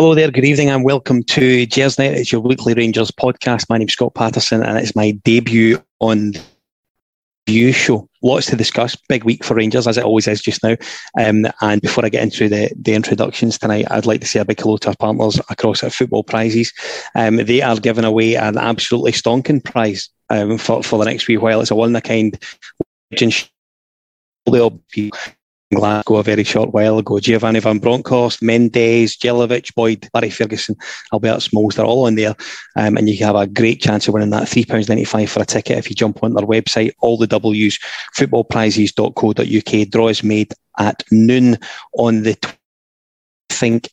Hello 0.00 0.14
there, 0.14 0.30
good 0.30 0.46
evening, 0.46 0.70
and 0.70 0.82
welcome 0.82 1.22
to 1.24 1.66
Gersnet. 1.66 2.16
It's 2.16 2.32
your 2.32 2.40
weekly 2.40 2.72
Rangers 2.72 3.10
podcast. 3.10 3.68
My 3.68 3.76
name's 3.76 3.92
Scott 3.92 4.14
Patterson, 4.14 4.62
and 4.62 4.78
it's 4.78 4.96
my 4.96 5.10
debut 5.10 5.76
on 5.98 6.30
the 6.30 6.42
View 7.46 7.70
Show. 7.70 8.08
Lots 8.22 8.46
to 8.46 8.56
discuss. 8.56 8.96
Big 9.10 9.24
week 9.24 9.44
for 9.44 9.52
Rangers, 9.52 9.86
as 9.86 9.98
it 9.98 10.04
always 10.04 10.26
is 10.26 10.40
just 10.40 10.62
now. 10.62 10.76
Um, 11.18 11.44
and 11.60 11.82
before 11.82 12.06
I 12.06 12.08
get 12.08 12.22
into 12.22 12.48
the, 12.48 12.72
the 12.80 12.94
introductions 12.94 13.58
tonight, 13.58 13.88
I'd 13.90 14.06
like 14.06 14.22
to 14.22 14.26
say 14.26 14.40
a 14.40 14.44
big 14.46 14.58
hello 14.58 14.78
to 14.78 14.88
our 14.88 14.96
partners 14.96 15.38
across 15.50 15.84
at 15.84 15.92
Football 15.92 16.24
Prizes. 16.24 16.72
Um, 17.14 17.36
they 17.36 17.60
are 17.60 17.76
giving 17.76 18.06
away 18.06 18.36
an 18.36 18.56
absolutely 18.56 19.12
stonking 19.12 19.62
prize 19.62 20.08
um, 20.30 20.56
for, 20.56 20.82
for 20.82 20.98
the 20.98 21.04
next 21.04 21.28
wee 21.28 21.36
while. 21.36 21.60
It's 21.60 21.70
a 21.70 21.74
one 21.74 21.94
of 21.94 21.96
a 21.96 22.00
kind 22.00 22.42
Glasgow 25.72 26.16
a 26.16 26.22
very 26.22 26.44
short 26.44 26.72
while 26.72 26.98
ago. 26.98 27.20
Giovanni 27.20 27.60
Van 27.60 27.78
Bronckhorst, 27.78 28.42
Mendes, 28.42 29.16
Jelavic, 29.16 29.74
Boyd, 29.74 30.08
Barry 30.12 30.30
Ferguson, 30.30 30.76
Albert 31.12 31.40
Smalls, 31.40 31.76
they're 31.76 31.84
all 31.86 32.06
on 32.06 32.16
there. 32.16 32.34
Um, 32.76 32.96
and 32.96 33.08
you 33.08 33.24
have 33.24 33.36
a 33.36 33.46
great 33.46 33.80
chance 33.80 34.08
of 34.08 34.14
winning 34.14 34.30
that 34.30 34.48
£3.95 34.48 35.28
for 35.28 35.42
a 35.42 35.46
ticket 35.46 35.78
if 35.78 35.88
you 35.88 35.94
jump 35.94 36.22
on 36.22 36.34
their 36.34 36.46
website. 36.46 36.92
All 37.00 37.16
the 37.16 37.26
W's, 37.26 37.78
footballprizes.co.uk. 38.16 39.90
Draw 39.90 40.08
is 40.08 40.24
made 40.24 40.52
at 40.78 41.02
noon 41.10 41.56
on 41.96 42.22
the, 42.22 42.36
I 42.42 43.54
think, 43.54 43.90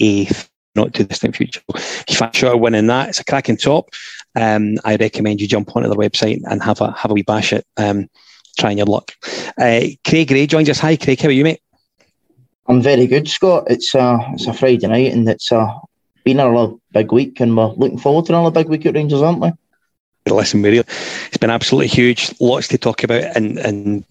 8th 0.00 0.48
not 0.76 0.94
too 0.94 1.04
distant 1.04 1.34
future. 1.34 1.62
If 1.74 2.18
find 2.18 2.36
sure 2.36 2.56
winning 2.56 2.86
that, 2.86 3.08
it's 3.08 3.18
a 3.18 3.24
cracking 3.24 3.56
top. 3.56 3.88
Um, 4.36 4.76
I 4.84 4.96
recommend 4.96 5.40
you 5.40 5.48
jump 5.48 5.74
onto 5.74 5.88
their 5.88 5.96
website 5.96 6.42
and 6.44 6.62
have 6.62 6.80
a 6.82 6.92
have 6.92 7.10
a 7.10 7.14
wee 7.14 7.22
bash 7.22 7.52
it. 7.52 7.66
Um, 7.78 8.08
trying 8.56 8.78
your 8.78 8.86
luck. 8.86 9.12
Uh, 9.58 9.82
Craig 10.06 10.28
Gray 10.28 10.46
joins 10.46 10.68
us. 10.68 10.78
Hi, 10.80 10.96
Craig. 10.96 11.20
How 11.20 11.28
are 11.28 11.32
you, 11.32 11.44
mate? 11.44 11.60
I'm 12.68 12.82
very 12.82 13.06
good, 13.06 13.28
Scott. 13.28 13.64
It's 13.68 13.94
a 13.94 14.18
it's 14.32 14.46
a 14.46 14.52
Friday 14.52 14.86
night, 14.86 15.12
and 15.12 15.28
it's 15.28 15.52
a 15.52 15.80
been 16.24 16.40
another 16.40 16.74
big 16.92 17.12
week, 17.12 17.40
and 17.40 17.56
we're 17.56 17.68
looking 17.68 17.98
forward 17.98 18.26
to 18.26 18.32
another 18.32 18.50
big 18.50 18.68
week 18.68 18.84
at 18.86 18.94
Rangers, 18.94 19.22
aren't 19.22 19.40
we? 19.40 19.52
Listen, 20.28 20.60
Muriel, 20.60 20.84
it's 21.28 21.36
been 21.36 21.50
absolutely 21.50 21.86
huge. 21.86 22.34
Lots 22.40 22.66
to 22.68 22.78
talk 22.78 23.04
about, 23.04 23.22
and 23.36 23.58
and 23.58 24.04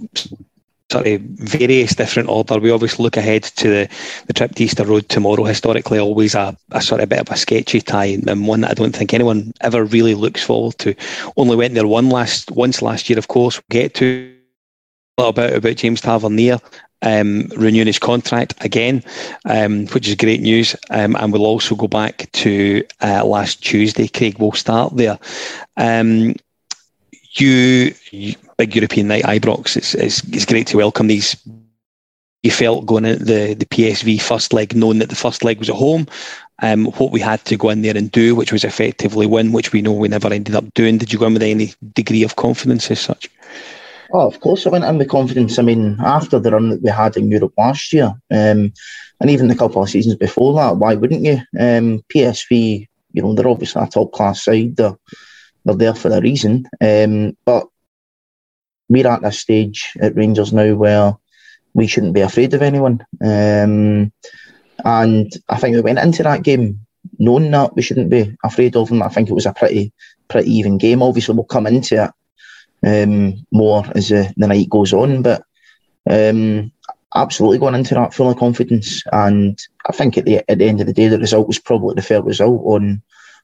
sort 0.89 1.07
of 1.07 1.21
various 1.21 1.95
different 1.95 2.29
order. 2.29 2.57
We 2.59 2.71
obviously 2.71 3.03
look 3.03 3.17
ahead 3.17 3.43
to 3.43 3.67
the, 3.67 3.89
the 4.27 4.33
trip 4.33 4.55
to 4.55 4.63
Easter 4.63 4.85
Road 4.85 5.09
tomorrow. 5.09 5.43
Historically, 5.43 5.99
always 5.99 6.35
a, 6.35 6.55
a 6.71 6.81
sort 6.81 7.01
of 7.01 7.09
bit 7.09 7.19
of 7.19 7.29
a 7.29 7.35
sketchy 7.35 7.81
tie, 7.81 8.17
and 8.27 8.47
one 8.47 8.61
that 8.61 8.71
I 8.71 8.75
don't 8.75 8.95
think 8.95 9.13
anyone 9.13 9.51
ever 9.59 9.83
really 9.83 10.15
looks 10.15 10.41
forward 10.41 10.77
to. 10.79 10.95
Only 11.35 11.57
went 11.57 11.73
there 11.73 11.87
one 11.87 12.09
last 12.09 12.51
once 12.51 12.81
last 12.81 13.09
year, 13.09 13.19
of 13.19 13.27
course. 13.27 13.57
We'll 13.57 13.81
get 13.81 13.93
to 13.95 14.31
a 14.31 14.34
little 15.17 15.33
bit 15.33 15.53
about 15.53 15.77
James 15.77 16.01
Tavernier 16.01 16.59
um, 17.01 17.47
renewing 17.55 17.87
his 17.87 17.99
contract 17.99 18.53
again, 18.63 19.03
um, 19.45 19.87
which 19.87 20.07
is 20.07 20.15
great 20.15 20.41
news. 20.41 20.75
Um, 20.89 21.15
and 21.15 21.31
we'll 21.31 21.45
also 21.45 21.75
go 21.75 21.87
back 21.87 22.29
to 22.33 22.83
uh, 23.01 23.25
last 23.25 23.63
Tuesday. 23.63 24.07
Craig, 24.07 24.37
we'll 24.39 24.51
start 24.53 24.95
there. 24.95 25.17
Um, 25.77 26.35
you, 27.33 27.93
you, 28.11 28.35
big 28.57 28.75
European 28.75 29.07
night, 29.07 29.23
Ibrox. 29.23 29.77
It's, 29.77 29.93
it's, 29.95 30.23
it's 30.29 30.45
great 30.45 30.67
to 30.67 30.77
welcome 30.77 31.07
these. 31.07 31.35
You 32.43 32.51
felt 32.51 32.85
going 32.85 33.05
into 33.05 33.25
the, 33.25 33.53
the 33.53 33.65
PSV 33.65 34.21
first 34.21 34.53
leg, 34.53 34.75
knowing 34.75 34.99
that 34.99 35.09
the 35.09 35.15
first 35.15 35.43
leg 35.43 35.59
was 35.59 35.69
at 35.69 35.75
home. 35.75 36.07
Um, 36.61 36.85
what 36.85 37.11
we 37.11 37.19
had 37.19 37.43
to 37.45 37.57
go 37.57 37.69
in 37.69 37.81
there 37.81 37.97
and 37.97 38.09
do, 38.09 38.33
which 38.33 38.53
was 38.53 38.63
effectively 38.63 39.25
win, 39.25 39.51
which 39.51 39.73
we 39.73 39.81
know 39.81 39.91
we 39.91 40.07
never 40.07 40.31
ended 40.31 40.55
up 40.55 40.73
doing. 40.73 40.97
Did 40.97 41.11
you 41.11 41.19
go 41.19 41.25
in 41.25 41.33
with 41.33 41.43
any 41.43 41.73
degree 41.93 42.23
of 42.23 42.37
confidence 42.37 42.89
as 42.89 43.01
such? 43.01 43.29
Oh, 44.11 44.27
of 44.27 44.39
course, 44.39 44.65
I 44.65 44.69
went 44.69 44.83
in 44.85 44.97
with 44.97 45.09
confidence. 45.09 45.57
I 45.57 45.63
mean, 45.63 45.97
after 45.99 46.39
the 46.39 46.51
run 46.51 46.69
that 46.69 46.81
we 46.81 46.89
had 46.89 47.17
in 47.17 47.29
Europe 47.29 47.53
last 47.57 47.91
year, 47.93 48.13
um, 48.31 48.73
and 49.19 49.29
even 49.29 49.47
the 49.47 49.55
couple 49.55 49.81
of 49.81 49.89
seasons 49.89 50.15
before 50.15 50.53
that, 50.55 50.77
why 50.77 50.95
wouldn't 50.95 51.23
you? 51.23 51.37
Um, 51.59 52.03
PSV, 52.13 52.87
you 53.13 53.21
know, 53.21 53.33
they're 53.33 53.47
obviously 53.47 53.81
a 53.81 53.87
top 53.87 54.11
class 54.11 54.43
side. 54.43 54.75
They're, 54.75 54.95
they're 55.63 55.75
there 55.75 55.95
for 55.95 56.09
a 56.09 56.21
reason. 56.21 56.67
Um, 56.81 57.37
but 57.45 57.67
we're 58.89 59.07
at 59.07 59.21
this 59.21 59.39
stage 59.39 59.93
at 59.99 60.15
Rangers 60.15 60.53
now 60.53 60.75
where 60.75 61.15
we 61.73 61.87
shouldn't 61.87 62.13
be 62.13 62.21
afraid 62.21 62.53
of 62.53 62.61
anyone. 62.61 63.05
Um, 63.21 64.11
and 64.83 65.31
I 65.49 65.57
think 65.57 65.75
we 65.75 65.81
went 65.81 65.99
into 65.99 66.23
that 66.23 66.43
game 66.43 66.81
knowing 67.17 67.51
that 67.51 67.75
we 67.75 67.81
shouldn't 67.81 68.09
be 68.09 68.35
afraid 68.43 68.75
of 68.75 68.89
them. 68.89 69.01
I 69.01 69.09
think 69.09 69.29
it 69.29 69.33
was 69.33 69.45
a 69.45 69.53
pretty, 69.53 69.93
pretty 70.27 70.51
even 70.51 70.77
game. 70.77 71.01
Obviously, 71.01 71.33
we'll 71.35 71.45
come 71.45 71.67
into 71.67 72.03
it 72.03 72.11
um, 72.85 73.45
more 73.51 73.83
as 73.95 74.09
the, 74.09 74.33
the 74.37 74.47
night 74.47 74.69
goes 74.69 74.93
on. 74.93 75.21
But 75.21 75.43
um, 76.09 76.71
absolutely 77.15 77.57
going 77.57 77.75
into 77.75 77.95
that 77.95 78.13
full 78.13 78.29
of 78.29 78.37
confidence, 78.37 79.03
and 79.11 79.59
I 79.87 79.91
think 79.91 80.17
at 80.17 80.25
the 80.25 80.49
at 80.49 80.59
the 80.59 80.67
end 80.67 80.81
of 80.81 80.87
the 80.87 80.93
day, 80.93 81.07
the 81.07 81.19
result 81.19 81.47
was 81.47 81.59
probably 81.59 81.95
the 81.95 82.01
fair 82.01 82.21
result 82.21 82.61
on 82.65 83.01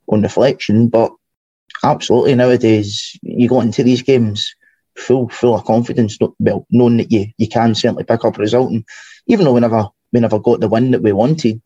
on 0.07 0.21
reflection. 0.21 0.89
But 0.89 1.11
absolutely 1.83 2.35
nowadays, 2.35 3.17
you 3.21 3.49
go 3.49 3.61
into 3.61 3.83
these 3.83 4.01
games 4.01 4.55
full 4.95 5.29
full 5.29 5.55
of 5.55 5.65
confidence, 5.65 6.17
well, 6.39 6.65
knowing 6.69 6.97
that 6.97 7.11
you 7.11 7.27
you 7.37 7.47
can 7.47 7.75
certainly 7.75 8.03
pick 8.03 8.23
up 8.23 8.37
a 8.37 8.41
result, 8.41 8.71
and 8.71 8.85
even 9.27 9.45
though 9.45 9.53
we 9.53 9.61
never 9.61 9.89
we 10.11 10.19
never 10.19 10.39
got 10.39 10.59
the 10.59 10.67
win 10.67 10.91
that 10.91 11.01
we 11.01 11.13
wanted, 11.13 11.61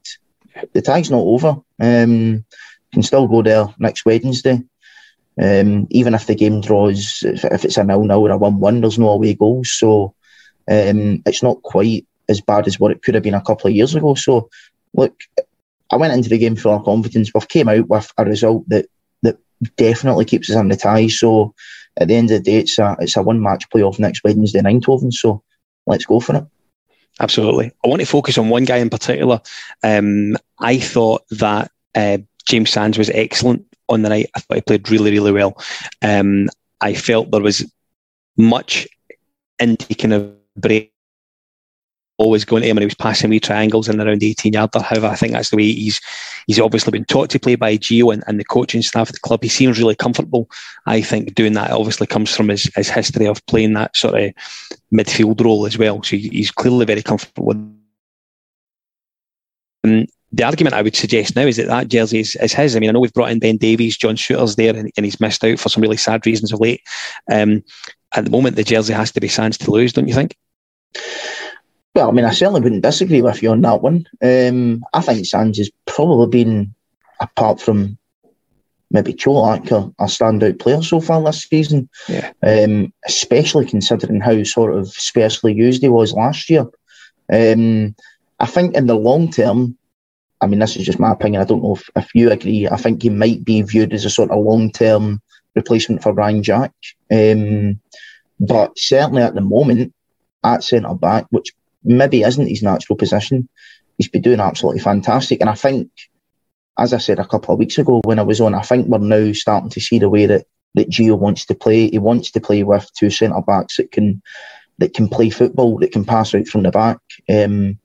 the 0.73 0.81
tag's 0.81 1.11
not 1.11 1.19
over. 1.19 1.57
Um, 1.79 2.45
can 2.93 3.03
still 3.03 3.27
go 3.27 3.41
there 3.41 3.67
next 3.77 4.05
Wednesday. 4.05 4.63
Um, 5.41 5.87
even 5.89 6.13
if 6.13 6.27
the 6.27 6.35
game 6.35 6.61
draws, 6.61 7.21
if 7.23 7.65
it's 7.65 7.77
a 7.77 7.83
nil 7.83 8.03
nil 8.03 8.27
or 8.27 8.31
a 8.31 8.37
one 8.37 8.59
one, 8.59 8.81
there's 8.81 8.99
no 8.99 9.09
away 9.09 9.33
goals, 9.33 9.71
so 9.71 10.15
um, 10.69 11.21
it's 11.25 11.43
not 11.43 11.61
quite 11.61 12.05
as 12.29 12.41
bad 12.41 12.67
as 12.67 12.79
what 12.79 12.91
it 12.91 13.03
could 13.03 13.15
have 13.15 13.23
been 13.23 13.33
a 13.33 13.41
couple 13.41 13.67
of 13.67 13.75
years 13.75 13.93
ago. 13.95 14.15
So, 14.15 14.49
look, 14.93 15.19
I 15.91 15.97
went 15.97 16.13
into 16.13 16.29
the 16.29 16.37
game 16.37 16.55
full 16.55 16.73
of 16.73 16.85
confidence. 16.85 17.31
We've 17.33 17.47
came 17.47 17.67
out 17.67 17.87
with 17.89 18.11
a 18.17 18.25
result 18.25 18.67
that 18.69 18.85
that 19.23 19.37
definitely 19.75 20.25
keeps 20.25 20.49
us 20.49 20.55
on 20.55 20.69
the 20.69 20.77
tie. 20.77 21.07
So, 21.07 21.53
at 21.97 22.07
the 22.07 22.15
end 22.15 22.31
of 22.31 22.43
the 22.43 22.51
day, 22.51 22.57
it's 22.59 22.79
a 22.79 22.95
it's 22.99 23.17
a 23.17 23.21
one 23.21 23.41
match 23.41 23.69
playoff 23.69 23.99
next 23.99 24.23
Wednesday 24.23 24.59
in 24.59 24.65
Eindhoven. 24.65 25.11
So, 25.11 25.43
let's 25.85 26.05
go 26.05 26.21
for 26.21 26.37
it. 26.37 26.45
Absolutely. 27.19 27.71
I 27.83 27.87
want 27.87 28.01
to 28.01 28.05
focus 28.05 28.37
on 28.37 28.49
one 28.49 28.65
guy 28.65 28.77
in 28.77 28.89
particular. 28.89 29.41
Um, 29.83 30.37
I 30.59 30.79
thought 30.79 31.23
that 31.31 31.71
uh, 31.93 32.17
James 32.45 32.69
Sands 32.69 32.97
was 32.97 33.09
excellent 33.09 33.65
on 33.89 34.01
the 34.01 34.09
night. 34.09 34.29
I 34.35 34.39
thought 34.39 34.55
he 34.55 34.61
played 34.61 34.89
really, 34.89 35.11
really 35.11 35.31
well. 35.31 35.57
Um, 36.01 36.49
I 36.81 36.93
felt 36.93 37.31
there 37.31 37.41
was 37.41 37.69
much 38.37 38.87
in 39.59 39.77
taking 39.77 40.11
a 40.11 40.31
break. 40.55 40.91
Always 42.17 42.45
going 42.45 42.61
to 42.61 42.69
him 42.69 42.77
and 42.77 42.83
he 42.83 42.85
was 42.85 42.95
passing 42.95 43.29
me 43.29 43.41
triangles 43.41 43.89
in 43.89 43.99
around 43.99 44.23
18 44.23 44.53
yarder. 44.53 44.79
However, 44.79 45.07
I 45.07 45.15
think 45.15 45.33
that's 45.33 45.49
the 45.49 45.57
way 45.57 45.69
he's 45.73 45.99
he's 46.47 46.61
obviously 46.61 46.91
been 46.91 47.03
taught 47.03 47.29
to 47.31 47.39
play 47.39 47.55
by 47.55 47.75
Gio 47.75 48.13
and, 48.13 48.23
and 48.25 48.39
the 48.39 48.45
coaching 48.45 48.81
staff 48.81 49.09
at 49.09 49.15
the 49.15 49.19
club. 49.19 49.43
He 49.43 49.49
seems 49.49 49.77
really 49.77 49.95
comfortable. 49.95 50.49
I 50.85 51.01
think 51.01 51.35
doing 51.35 51.51
that 51.53 51.71
obviously 51.71 52.07
comes 52.07 52.33
from 52.33 52.47
his, 52.47 52.71
his 52.73 52.89
history 52.89 53.27
of 53.27 53.45
playing 53.47 53.73
that 53.73 53.97
sort 53.97 54.15
of 54.15 54.31
midfield 54.93 55.43
role 55.43 55.65
as 55.65 55.77
well. 55.77 56.01
So 56.03 56.15
he's 56.15 56.51
clearly 56.51 56.85
very 56.85 57.03
comfortable 57.03 57.47
with 57.47 57.75
the 60.35 60.43
argument 60.43 60.75
I 60.75 60.81
would 60.81 60.95
suggest 60.95 61.35
now 61.35 61.43
is 61.43 61.55
that 61.55 61.67
that 61.67 61.87
jersey 61.87 62.19
is, 62.19 62.35
is, 62.35 62.51
his. 62.51 62.75
I 62.75 62.79
mean, 62.79 62.89
I 62.89 62.93
know 62.93 62.99
we've 62.99 63.13
brought 63.13 63.31
in 63.31 63.39
Ben 63.39 63.55
Davies, 63.55 63.95
John 63.95 64.15
Souttar's 64.15 64.57
there, 64.57 64.75
and, 64.75 64.91
and 64.97 65.05
he's 65.05 65.21
missed 65.21 65.43
out 65.45 65.59
for 65.59 65.69
some 65.69 65.81
really 65.81 65.95
sad 65.95 66.25
reasons 66.25 66.51
of 66.51 66.59
late. 66.59 66.81
Um, 67.31 67.63
at 68.13 68.25
the 68.25 68.31
moment, 68.31 68.57
the 68.57 68.63
jersey 68.63 68.93
has 68.93 69.13
to 69.13 69.21
be 69.21 69.29
Sands 69.29 69.57
to 69.59 69.71
lose, 69.71 69.93
don't 69.93 70.09
you 70.09 70.13
think? 70.13 70.35
Well, 71.95 72.09
I 72.09 72.11
mean, 72.11 72.25
I 72.25 72.31
certainly 72.31 72.59
wouldn't 72.59 72.83
disagree 72.83 73.21
with 73.21 73.41
you 73.41 73.51
on 73.51 73.61
that 73.61 73.81
one. 73.81 74.05
Um, 74.21 74.83
I 74.93 74.99
think 74.99 75.25
Sands 75.25 75.57
has 75.57 75.71
probably 75.85 76.27
been, 76.27 76.75
apart 77.21 77.61
from 77.61 77.97
maybe 78.91 79.13
Colak, 79.13 79.71
a, 79.71 79.85
a 80.03 80.07
standout 80.07 80.59
player 80.59 80.81
so 80.81 80.99
far 80.99 81.23
this 81.23 81.43
season. 81.43 81.87
Yeah. 82.09 82.33
Um, 82.43 82.93
especially 83.07 83.65
considering 83.65 84.19
how 84.19 84.43
sort 84.43 84.75
of 84.75 84.89
sparsely 84.89 85.53
used 85.53 85.81
he 85.81 85.87
was 85.87 86.11
last 86.11 86.49
year. 86.49 86.65
Um, 87.31 87.95
I 88.41 88.47
think 88.47 88.75
in 88.75 88.87
the 88.87 88.95
long 88.95 89.31
term, 89.31 89.77
I 90.41 90.47
mean, 90.47 90.59
this 90.59 90.75
is 90.75 90.85
just 90.85 90.99
my 90.99 91.11
opinion. 91.11 91.41
I 91.41 91.45
don't 91.45 91.63
know 91.63 91.75
if, 91.75 91.89
if 91.95 92.13
you 92.13 92.31
agree. 92.31 92.67
I 92.67 92.75
think 92.77 93.01
he 93.01 93.09
might 93.09 93.43
be 93.43 93.61
viewed 93.61 93.93
as 93.93 94.05
a 94.05 94.09
sort 94.09 94.31
of 94.31 94.43
long 94.43 94.71
term 94.71 95.21
replacement 95.55 96.03
for 96.03 96.13
Ryan 96.13 96.43
Jack. 96.43 96.73
Um, 97.11 97.79
but 98.39 98.77
certainly 98.77 99.21
at 99.21 99.33
the 99.33 99.41
moment, 99.41 99.93
at 100.43 100.63
centre 100.63 100.93
back, 100.93 101.25
which 101.29 101.53
maybe 101.83 102.23
isn't 102.23 102.47
his 102.47 102.63
natural 102.63 102.97
position, 102.97 103.47
he's 103.97 104.09
been 104.09 104.21
doing 104.21 104.39
absolutely 104.39 104.81
fantastic. 104.81 105.39
And 105.41 105.49
I 105.49 105.55
think, 105.55 105.89
as 106.77 106.93
I 106.93 106.97
said 106.97 107.19
a 107.19 107.27
couple 107.27 107.53
of 107.53 107.59
weeks 107.59 107.77
ago 107.77 108.01
when 108.03 108.19
I 108.19 108.23
was 108.23 108.41
on, 108.41 108.53
I 108.53 108.61
think 108.61 108.87
we're 108.87 108.97
now 108.97 109.31
starting 109.31 109.69
to 109.69 109.79
see 109.79 109.99
the 109.99 110.09
way 110.09 110.25
that, 110.25 110.45
that 110.75 110.89
Gio 110.89 111.17
wants 111.17 111.45
to 111.45 111.55
play. 111.55 111.89
He 111.89 111.99
wants 111.99 112.31
to 112.31 112.41
play 112.41 112.63
with 112.63 112.89
two 112.93 113.09
centre 113.09 113.41
backs 113.41 113.77
that 113.77 113.91
can 113.91 114.21
that 114.77 114.93
can 114.93 115.07
play 115.07 115.29
football, 115.29 115.79
that 115.79 115.93
can 115.93 116.03
pass 116.03 116.35
out 116.35 116.47
from 116.47 116.63
the 116.63 116.71
back. 116.71 116.97
Um, 117.29 117.79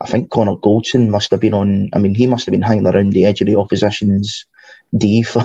I 0.00 0.06
think 0.06 0.30
Connor 0.30 0.56
Goldson 0.56 1.08
must 1.08 1.30
have 1.30 1.40
been 1.40 1.54
on. 1.54 1.90
I 1.92 1.98
mean, 1.98 2.14
he 2.14 2.26
must 2.26 2.46
have 2.46 2.52
been 2.52 2.62
hanging 2.62 2.86
around 2.86 3.12
the 3.12 3.24
edge 3.24 3.40
of 3.40 3.46
the 3.46 3.56
opposition's 3.56 4.46
D 4.96 5.22
for 5.22 5.44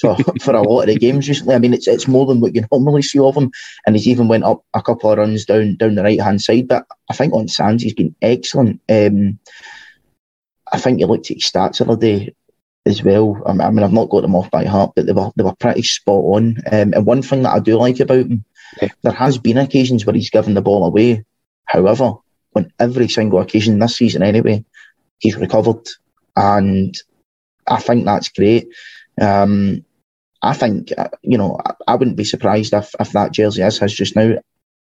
for, 0.00 0.16
for 0.40 0.54
a 0.54 0.62
lot 0.62 0.82
of 0.82 0.86
the 0.86 0.96
games 0.96 1.28
recently. 1.28 1.54
I 1.54 1.58
mean, 1.58 1.74
it's 1.74 1.88
it's 1.88 2.08
more 2.08 2.26
than 2.26 2.40
what 2.40 2.54
you 2.54 2.64
normally 2.70 3.02
see 3.02 3.18
of 3.18 3.36
him, 3.36 3.50
and 3.86 3.96
he's 3.96 4.08
even 4.08 4.28
went 4.28 4.44
up 4.44 4.64
a 4.74 4.82
couple 4.82 5.10
of 5.10 5.18
runs 5.18 5.44
down 5.44 5.76
down 5.76 5.94
the 5.94 6.02
right 6.02 6.20
hand 6.20 6.42
side. 6.42 6.68
But 6.68 6.86
I 7.10 7.14
think 7.14 7.32
on 7.32 7.48
Sands 7.48 7.82
he's 7.82 7.94
been 7.94 8.14
excellent. 8.22 8.80
Um, 8.88 9.38
I 10.72 10.78
think 10.78 11.00
you 11.00 11.06
looked 11.06 11.30
at 11.30 11.36
his 11.36 11.50
stats 11.50 11.78
the 11.78 11.84
other 11.84 11.96
day 11.96 12.34
as 12.86 13.02
well. 13.02 13.42
I 13.46 13.52
mean, 13.52 13.82
I've 13.82 13.92
not 13.92 14.10
got 14.10 14.22
them 14.22 14.34
off 14.34 14.50
by 14.50 14.64
heart, 14.64 14.92
but 14.96 15.06
they 15.06 15.12
were 15.12 15.30
they 15.36 15.44
were 15.44 15.54
pretty 15.56 15.82
spot 15.82 16.24
on. 16.24 16.56
Um, 16.70 16.92
and 16.94 17.06
one 17.06 17.22
thing 17.22 17.42
that 17.42 17.54
I 17.54 17.60
do 17.60 17.76
like 17.76 18.00
about 18.00 18.18
him, 18.18 18.44
yeah. 18.80 18.88
there 19.02 19.12
has 19.12 19.38
been 19.38 19.58
occasions 19.58 20.04
where 20.04 20.14
he's 20.14 20.30
given 20.30 20.54
the 20.54 20.62
ball 20.62 20.84
away. 20.84 21.24
However, 21.64 22.14
on 22.56 22.72
every 22.78 23.08
single 23.08 23.40
occasion 23.40 23.78
this 23.78 23.96
season, 23.96 24.22
anyway, 24.22 24.64
he's 25.18 25.36
recovered, 25.36 25.86
and 26.34 26.94
I 27.66 27.80
think 27.80 28.04
that's 28.04 28.28
great. 28.28 28.68
Um, 29.20 29.84
I 30.42 30.52
think 30.52 30.92
uh, 30.96 31.08
you 31.22 31.38
know 31.38 31.58
I, 31.64 31.72
I, 31.88 31.94
wouldn't 31.96 32.16
be 32.16 32.24
surprised 32.24 32.72
if, 32.74 32.94
if 33.00 33.12
that 33.12 33.32
jersey 33.32 33.62
is 33.62 33.78
his 33.78 33.94
just 33.94 34.16
now. 34.16 34.34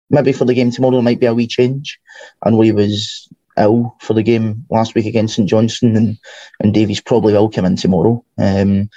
Maybe 0.09 0.33
for 0.33 0.45
the 0.45 0.53
game 0.53 0.71
tomorrow, 0.71 1.01
might 1.01 1.19
be 1.19 1.25
a 1.25 1.33
wee 1.33 1.47
change. 1.47 1.99
I 2.43 2.51
know 2.51 2.61
he 2.61 2.71
was 2.71 3.27
ill 3.57 3.95
for 4.01 4.13
the 4.13 4.23
game 4.23 4.65
last 4.69 4.93
week 4.93 5.05
against 5.05 5.35
St 5.35 5.49
Johnstone, 5.49 5.95
and 5.95 6.17
and 6.59 6.73
Davies 6.73 7.01
probably 7.01 7.33
will 7.33 7.49
come 7.49 7.65
in 7.65 7.75
tomorrow. 7.75 8.23
Um, 8.37 8.89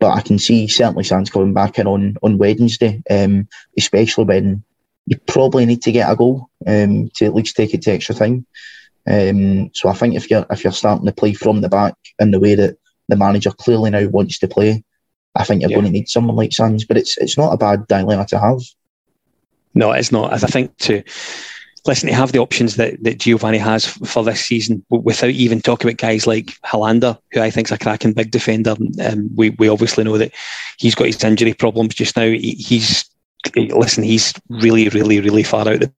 but 0.00 0.14
I 0.14 0.20
can 0.20 0.38
see 0.38 0.66
certainly 0.68 1.04
Sands 1.04 1.30
coming 1.30 1.54
back 1.54 1.78
in 1.78 1.86
on 1.86 2.16
on 2.22 2.38
Wednesday, 2.38 3.02
um, 3.10 3.48
especially 3.76 4.24
when 4.24 4.64
you 5.06 5.18
probably 5.26 5.66
need 5.66 5.82
to 5.82 5.92
get 5.92 6.10
a 6.10 6.16
goal 6.16 6.48
um, 6.66 7.10
to 7.16 7.24
at 7.24 7.34
least 7.34 7.56
take 7.56 7.74
it 7.74 7.82
to 7.82 7.92
extra 7.92 8.14
time. 8.14 8.46
Um, 9.10 9.70
so 9.74 9.88
I 9.88 9.94
think 9.94 10.14
if 10.14 10.30
you're 10.30 10.46
if 10.50 10.62
you're 10.62 10.72
starting 10.72 11.06
to 11.06 11.12
play 11.12 11.34
from 11.34 11.60
the 11.60 11.68
back 11.68 11.94
in 12.18 12.30
the 12.30 12.40
way 12.40 12.54
that 12.54 12.76
the 13.08 13.16
manager 13.16 13.50
clearly 13.50 13.90
now 13.90 14.06
wants 14.08 14.38
to 14.38 14.48
play, 14.48 14.84
I 15.34 15.44
think 15.44 15.60
you're 15.60 15.70
yeah. 15.70 15.76
going 15.76 15.86
to 15.86 15.92
need 15.92 16.08
someone 16.08 16.36
like 16.36 16.52
Sands. 16.52 16.84
But 16.84 16.98
it's 16.98 17.18
it's 17.18 17.36
not 17.36 17.52
a 17.52 17.56
bad 17.56 17.86
dilemma 17.88 18.26
to 18.26 18.38
have. 18.38 18.60
No, 19.74 19.90
it's 19.92 20.12
not. 20.12 20.32
As 20.32 20.44
I 20.44 20.48
think 20.48 20.76
to 20.78 21.02
listen 21.84 22.08
to 22.08 22.14
have 22.14 22.30
the 22.30 22.38
options 22.38 22.76
that, 22.76 23.02
that 23.02 23.18
Giovanni 23.18 23.58
has 23.58 23.86
for 23.86 24.22
this 24.22 24.44
season 24.44 24.84
without 24.88 25.30
even 25.30 25.60
talking 25.60 25.88
about 25.88 25.98
guys 25.98 26.26
like 26.26 26.56
Helander, 26.64 27.18
who 27.32 27.40
I 27.40 27.50
think 27.50 27.68
is 27.68 27.72
a 27.72 27.78
cracking 27.78 28.12
big 28.12 28.30
defender. 28.30 28.76
Um, 29.04 29.30
we, 29.34 29.50
we 29.50 29.68
obviously 29.68 30.04
know 30.04 30.16
that 30.18 30.32
he's 30.78 30.94
got 30.94 31.08
his 31.08 31.22
injury 31.24 31.54
problems 31.54 31.94
just 31.94 32.16
now. 32.16 32.26
He, 32.26 32.52
he's 32.52 33.04
listen, 33.56 34.04
he's 34.04 34.32
really, 34.48 34.88
really, 34.90 35.20
really 35.20 35.42
far 35.42 35.68
out 35.68 35.80
the 35.80 35.92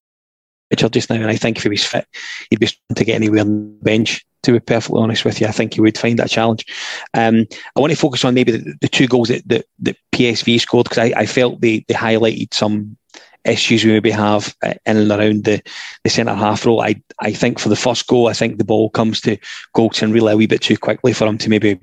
picture 0.70 0.88
just 0.88 1.10
now. 1.10 1.16
And 1.16 1.26
I 1.26 1.36
think 1.36 1.56
if 1.56 1.62
he 1.62 1.68
was 1.68 1.84
fit, 1.84 2.06
he'd 2.50 2.60
be 2.60 2.68
to 2.94 3.04
get 3.04 3.14
anywhere 3.14 3.40
on 3.40 3.78
the 3.78 3.84
bench. 3.84 4.24
To 4.44 4.52
be 4.52 4.60
perfectly 4.60 5.00
honest 5.00 5.24
with 5.24 5.40
you, 5.40 5.46
I 5.46 5.52
think 5.52 5.72
he 5.72 5.80
would 5.80 5.96
find 5.96 6.18
that 6.18 6.28
challenge. 6.28 6.66
Um, 7.14 7.46
I 7.74 7.80
want 7.80 7.92
to 7.92 7.98
focus 7.98 8.26
on 8.26 8.34
maybe 8.34 8.52
the, 8.52 8.74
the 8.82 8.88
two 8.88 9.06
goals 9.06 9.28
that, 9.28 9.48
that, 9.48 9.64
that 9.78 9.96
PSV 10.14 10.60
scored 10.60 10.84
because 10.84 10.98
I, 10.98 11.20
I 11.20 11.24
felt 11.24 11.62
they, 11.62 11.82
they 11.88 11.94
highlighted 11.94 12.52
some 12.52 12.98
issues 13.46 13.84
we 13.84 13.92
maybe 13.92 14.10
have 14.10 14.54
uh, 14.62 14.74
in 14.84 14.98
and 14.98 15.10
around 15.10 15.44
the, 15.44 15.62
the 16.02 16.10
centre 16.10 16.34
half 16.34 16.66
role. 16.66 16.82
I, 16.82 17.02
I 17.20 17.32
think 17.32 17.58
for 17.58 17.70
the 17.70 17.76
first 17.76 18.06
goal, 18.06 18.28
I 18.28 18.34
think 18.34 18.58
the 18.58 18.64
ball 18.64 18.90
comes 18.90 19.22
to 19.22 19.38
Goldson 19.74 20.12
really 20.12 20.34
a 20.34 20.36
wee 20.36 20.46
bit 20.46 20.60
too 20.60 20.76
quickly 20.76 21.14
for 21.14 21.26
him 21.26 21.38
to 21.38 21.48
maybe 21.48 21.80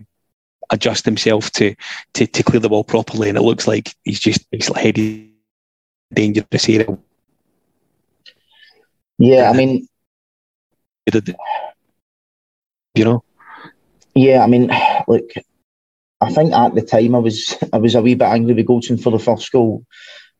adjust 0.69 1.03
himself 1.03 1.51
to, 1.53 1.73
to, 2.13 2.27
to 2.27 2.43
clear 2.43 2.59
the 2.59 2.69
ball 2.69 2.83
properly. 2.83 3.27
And 3.27 3.39
it 3.39 3.43
looks 3.43 3.67
like 3.67 3.95
he's 4.03 4.19
just 4.19 4.45
he's 4.51 4.67
headed 4.75 5.30
dangerous 6.13 6.69
area. 6.69 6.97
Yeah, 9.17 9.49
I 9.49 9.53
mean, 9.53 9.87
you 12.95 13.05
know. 13.05 13.23
Yeah, 14.15 14.43
I 14.43 14.47
mean, 14.47 14.71
look, 15.07 15.29
I 16.19 16.31
think 16.31 16.53
at 16.53 16.75
the 16.75 16.81
time 16.81 17.15
I 17.15 17.19
was 17.19 17.55
I 17.73 17.77
was 17.77 17.95
a 17.95 18.01
wee 18.01 18.15
bit 18.15 18.25
angry 18.27 18.53
with 18.53 18.67
Goldson 18.67 19.01
for 19.01 19.11
the 19.11 19.19
first 19.19 19.51
goal. 19.51 19.83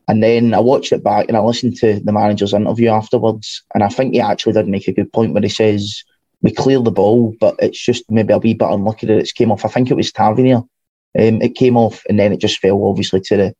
And 0.08 0.22
then 0.22 0.54
I 0.54 0.60
watched 0.60 0.92
it 0.92 1.04
back 1.04 1.28
and 1.28 1.38
I 1.38 1.40
listened 1.40 1.78
to 1.78 2.00
the 2.00 2.12
manager's 2.12 2.54
interview 2.54 2.90
afterwards. 2.90 3.64
And 3.74 3.84
I 3.84 3.88
think 3.88 4.14
he 4.14 4.20
actually 4.20 4.54
did 4.54 4.68
make 4.68 4.88
a 4.88 4.94
good 4.94 5.12
point 5.14 5.34
where 5.34 5.42
he 5.42 5.50
says, 5.50 6.04
We 6.42 6.52
cleared 6.52 6.86
the 6.86 6.92
ball, 6.92 7.34
but 7.40 7.56
it's 7.60 7.80
just 7.80 8.10
maybe 8.10 8.34
a 8.34 8.38
wee 8.38 8.54
bit 8.54 8.68
unlucky 8.68 9.08
that 9.08 9.18
it's 9.18 9.32
came 9.32 9.52
off. 9.52 9.64
I 9.64 9.70
think 9.70 9.90
it 9.90 9.96
was 9.96 10.12
Tavernier. 10.12 10.64
Um, 11.18 11.42
it 11.42 11.56
came 11.56 11.78
off 11.78 12.04
and 12.08 12.20
then 12.20 12.32
it 12.32 12.40
just 12.40 12.60
fell 12.60 12.86
obviously 12.86 13.22
to 13.22 13.38
the 13.38 13.56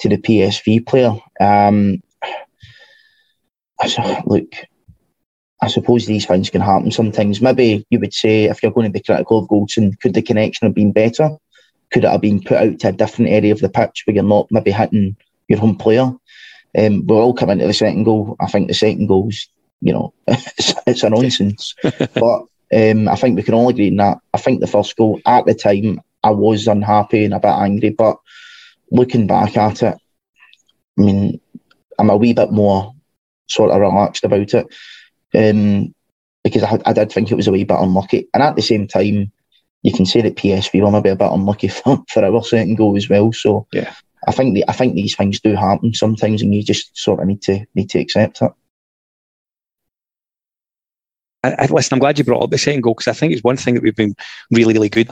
to 0.00 0.08
the 0.08 0.16
PSV 0.16 0.86
player. 0.86 1.14
Um, 1.40 2.02
so, 3.86 4.22
look, 4.26 4.50
I 5.60 5.68
suppose 5.68 6.06
these 6.06 6.26
things 6.26 6.50
can 6.50 6.60
happen 6.60 6.90
sometimes. 6.90 7.40
Maybe 7.40 7.86
you 7.90 8.00
would 8.00 8.14
say 8.14 8.44
if 8.44 8.62
you're 8.62 8.72
going 8.72 8.86
to 8.86 8.92
be 8.92 9.04
critical 9.04 9.38
of 9.38 9.48
Goldson, 9.48 9.98
could 10.00 10.14
the 10.14 10.22
connection 10.22 10.66
have 10.66 10.74
been 10.74 10.92
better? 10.92 11.30
Could 11.92 12.04
it 12.04 12.10
have 12.10 12.20
been 12.20 12.42
put 12.42 12.56
out 12.56 12.78
to 12.80 12.88
a 12.88 12.92
different 12.92 13.30
area 13.30 13.52
of 13.52 13.60
the 13.60 13.68
pitch 13.68 14.02
where 14.04 14.14
you're 14.14 14.24
not 14.24 14.48
maybe 14.50 14.70
hitting 14.70 15.16
your 15.48 15.58
home 15.58 15.76
player. 15.76 16.12
Um, 16.76 17.06
we're 17.06 17.16
all 17.16 17.34
coming 17.34 17.58
to 17.58 17.66
the 17.66 17.74
second 17.74 18.04
goal. 18.04 18.36
I 18.40 18.46
think 18.46 18.68
the 18.68 18.74
second 18.74 19.06
goal's, 19.06 19.48
you 19.80 19.92
know, 19.92 20.12
it's, 20.26 20.74
it's 20.86 21.02
a 21.02 21.10
nonsense. 21.10 21.74
but 21.82 22.44
um, 22.74 23.08
I 23.08 23.16
think 23.16 23.36
we 23.36 23.42
can 23.42 23.54
all 23.54 23.68
agree 23.68 23.90
on 23.90 23.96
that. 23.96 24.18
I 24.32 24.38
think 24.38 24.60
the 24.60 24.66
first 24.66 24.96
goal 24.96 25.20
at 25.26 25.46
the 25.46 25.54
time, 25.54 26.00
I 26.24 26.30
was 26.30 26.66
unhappy 26.66 27.24
and 27.24 27.34
a 27.34 27.38
bit 27.38 27.48
angry. 27.48 27.90
But 27.90 28.16
looking 28.90 29.26
back 29.26 29.56
at 29.56 29.82
it, 29.82 29.96
I 30.98 31.02
mean, 31.02 31.40
I'm 31.98 32.10
a 32.10 32.16
wee 32.16 32.32
bit 32.32 32.50
more 32.50 32.94
sort 33.46 33.70
of 33.70 33.80
relaxed 33.80 34.24
about 34.24 34.54
it 34.54 34.66
um, 35.34 35.94
because 36.42 36.62
I, 36.62 36.78
I 36.86 36.92
did 36.92 37.12
think 37.12 37.30
it 37.30 37.36
was 37.36 37.46
a 37.46 37.52
wee 37.52 37.64
bit 37.64 37.78
unlucky. 37.78 38.28
And 38.32 38.42
at 38.42 38.56
the 38.56 38.62
same 38.62 38.88
time, 38.88 39.30
you 39.82 39.92
can 39.92 40.06
say 40.06 40.22
that 40.22 40.36
PSV 40.36 40.82
were 40.82 40.90
maybe 40.90 41.10
a 41.10 41.16
bit 41.16 41.30
unlucky 41.30 41.68
for, 41.68 42.02
for 42.08 42.24
our 42.24 42.42
second 42.42 42.76
goal 42.76 42.96
as 42.96 43.08
well. 43.08 43.32
So 43.32 43.66
yeah. 43.72 43.94
I 44.26 44.32
think 44.32 44.54
the, 44.54 44.64
I 44.68 44.72
think 44.72 44.94
these 44.94 45.14
things 45.14 45.40
do 45.40 45.54
happen 45.54 45.92
sometimes, 45.92 46.40
and 46.42 46.54
you 46.54 46.62
just 46.62 46.96
sort 46.96 47.20
of 47.20 47.26
need 47.26 47.42
to 47.42 47.66
need 47.74 47.90
to 47.90 47.98
accept 47.98 48.40
it. 48.40 48.52
I, 51.42 51.52
I, 51.58 51.66
listen, 51.66 51.94
I'm 51.94 52.00
glad 52.00 52.18
you 52.18 52.24
brought 52.24 52.42
up 52.42 52.50
the 52.50 52.56
second 52.56 52.80
goal 52.80 52.94
because 52.94 53.08
I 53.08 53.12
think 53.12 53.34
it's 53.34 53.44
one 53.44 53.58
thing 53.58 53.74
that 53.74 53.82
we've 53.82 53.94
been 53.94 54.14
really, 54.50 54.72
really 54.72 54.88
good. 54.88 55.10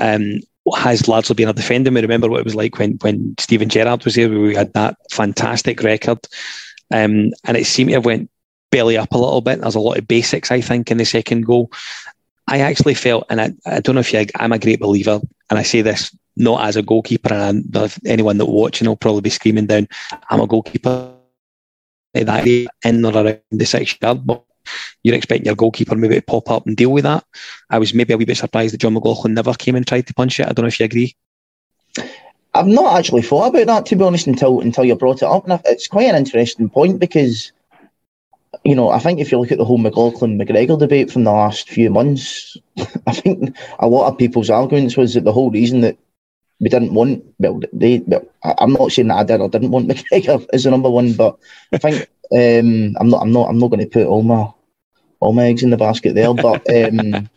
Um, 0.00 0.40
has 0.76 1.08
largely 1.08 1.34
been 1.34 1.48
our 1.48 1.54
defender. 1.54 1.90
We 1.90 2.00
remember 2.00 2.28
what 2.28 2.40
it 2.40 2.44
was 2.44 2.54
like 2.54 2.78
when 2.78 2.92
when 3.00 3.34
Steven 3.38 3.68
Gerrard 3.68 4.04
was 4.04 4.14
here. 4.14 4.28
We 4.28 4.54
had 4.54 4.72
that 4.74 4.96
fantastic 5.10 5.82
record, 5.82 6.18
um, 6.90 7.32
and 7.44 7.56
it 7.56 7.66
seemed 7.66 7.90
to 7.90 7.94
have 7.94 8.04
went 8.04 8.30
belly 8.70 8.96
up 8.96 9.12
a 9.12 9.18
little 9.18 9.40
bit. 9.40 9.60
There's 9.60 9.74
a 9.74 9.80
lot 9.80 9.98
of 9.98 10.06
basics, 10.06 10.50
I 10.50 10.60
think, 10.60 10.90
in 10.90 10.98
the 10.98 11.04
second 11.04 11.46
goal. 11.46 11.70
I 12.46 12.60
actually 12.60 12.94
felt, 12.94 13.26
and 13.30 13.40
I, 13.40 13.52
I 13.66 13.80
don't 13.80 13.94
know 13.94 14.00
if 14.00 14.12
you, 14.12 14.26
I'm 14.36 14.52
a 14.52 14.58
great 14.58 14.80
believer, 14.80 15.20
and 15.50 15.58
I 15.58 15.62
say 15.62 15.82
this 15.82 16.16
not 16.36 16.64
as 16.66 16.76
a 16.76 16.82
goalkeeper, 16.82 17.32
and 17.32 17.64
anyone 18.06 18.38
that 18.38 18.46
watching 18.46 18.88
will 18.88 18.96
probably 18.96 19.22
be 19.22 19.30
screaming 19.30 19.66
down, 19.66 19.88
I'm 20.30 20.40
a 20.40 20.46
goalkeeper 20.46 21.14
that 22.14 22.46
in 22.84 23.04
or 23.04 23.12
around 23.12 23.40
the 23.50 23.64
six 23.64 23.96
yard 24.02 24.26
but 24.26 24.44
You're 25.02 25.16
expecting 25.16 25.46
your 25.46 25.56
goalkeeper 25.56 25.94
maybe 25.94 26.16
to 26.16 26.22
pop 26.22 26.50
up 26.50 26.66
and 26.66 26.76
deal 26.76 26.92
with 26.92 27.04
that. 27.04 27.24
I 27.68 27.78
was 27.78 27.94
maybe 27.94 28.12
a 28.12 28.16
wee 28.16 28.24
bit 28.24 28.36
surprised 28.36 28.74
that 28.74 28.80
Jon 28.80 28.94
McLaughlin 28.94 29.34
never 29.34 29.54
came 29.54 29.76
and 29.76 29.86
tried 29.86 30.06
to 30.06 30.14
punch 30.14 30.40
it. 30.40 30.46
I 30.46 30.52
don't 30.52 30.64
know 30.64 30.68
if 30.68 30.80
you 30.80 30.86
agree. 30.86 31.16
I've 32.52 32.66
not 32.66 32.98
actually 32.98 33.22
thought 33.22 33.48
about 33.48 33.66
that 33.66 33.86
to 33.86 33.96
be 33.96 34.04
honest 34.04 34.26
until 34.26 34.60
until 34.60 34.84
you 34.84 34.96
brought 34.96 35.22
it 35.22 35.28
up, 35.28 35.48
and 35.48 35.60
it's 35.66 35.86
quite 35.86 36.08
an 36.08 36.16
interesting 36.16 36.68
point 36.68 36.98
because 36.98 37.52
you 38.64 38.74
know, 38.74 38.90
I 38.90 38.98
think 38.98 39.20
if 39.20 39.30
you 39.30 39.38
look 39.38 39.52
at 39.52 39.58
the 39.58 39.64
whole 39.64 39.78
McLaughlin 39.78 40.38
McGregor 40.38 40.78
debate 40.78 41.10
from 41.10 41.24
the 41.24 41.32
last 41.32 41.70
few 41.70 41.88
months, 41.88 42.56
I 43.06 43.12
think 43.12 43.56
a 43.78 43.86
lot 43.86 44.08
of 44.08 44.18
people's 44.18 44.50
arguments 44.50 44.96
was 44.96 45.14
that 45.14 45.24
the 45.24 45.32
whole 45.32 45.50
reason 45.50 45.80
that 45.82 45.96
we 46.60 46.68
didn't 46.68 46.92
want 46.92 47.24
well 47.38 47.60
they 47.72 48.00
well, 48.06 48.26
I'm 48.44 48.72
not 48.72 48.92
saying 48.92 49.08
that 49.08 49.18
I 49.18 49.24
did 49.24 49.40
or 49.40 49.48
didn't 49.48 49.70
want 49.70 49.88
McGregor 49.88 50.46
as 50.52 50.64
the 50.64 50.70
number 50.70 50.90
one, 50.90 51.14
but 51.14 51.38
I 51.72 51.78
think 51.78 52.08
um, 52.32 52.96
I'm 53.00 53.08
not 53.08 53.22
I'm 53.22 53.32
not 53.32 53.48
I'm 53.48 53.58
not 53.58 53.68
going 53.68 53.80
to 53.80 53.86
put 53.86 54.06
all 54.06 54.22
my 54.22 54.50
all 55.20 55.32
my 55.32 55.46
eggs 55.46 55.62
in 55.62 55.70
the 55.70 55.76
basket 55.76 56.14
there, 56.14 56.34
but 56.34 56.62
um, 56.74 57.28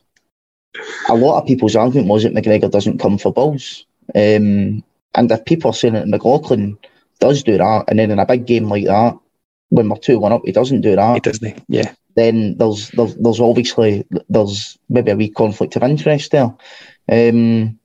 a 1.09 1.15
lot 1.15 1.39
of 1.39 1.47
people's 1.47 1.75
argument 1.75 2.07
was 2.07 2.23
that 2.23 2.33
McGregor 2.33 2.71
doesn't 2.71 2.99
come 2.99 3.17
for 3.17 3.31
balls. 3.31 3.85
Um, 4.15 4.83
and 5.15 5.31
if 5.31 5.45
people 5.45 5.69
are 5.69 5.73
saying 5.73 5.93
that 5.93 6.07
McLaughlin 6.07 6.77
does 7.19 7.43
do 7.43 7.57
that, 7.57 7.85
and 7.87 7.99
then 7.99 8.11
in 8.11 8.19
a 8.19 8.25
big 8.25 8.45
game 8.45 8.69
like 8.69 8.85
that, 8.85 9.17
when 9.69 9.89
we're 9.89 9.97
two 9.97 10.19
one 10.19 10.33
up, 10.33 10.41
he 10.45 10.51
doesn't 10.51 10.81
do 10.81 10.95
that. 10.95 11.13
He 11.15 11.19
doesn't. 11.19 11.63
Yeah. 11.67 11.93
Then 12.15 12.57
there's 12.57 12.89
there's 12.89 13.15
there's 13.15 13.39
obviously 13.39 14.05
there's 14.29 14.77
maybe 14.89 15.11
a 15.11 15.15
wee 15.15 15.29
conflict 15.29 15.75
of 15.75 15.83
interest 15.83 16.31
there. 16.31 16.53
Um, 17.09 17.79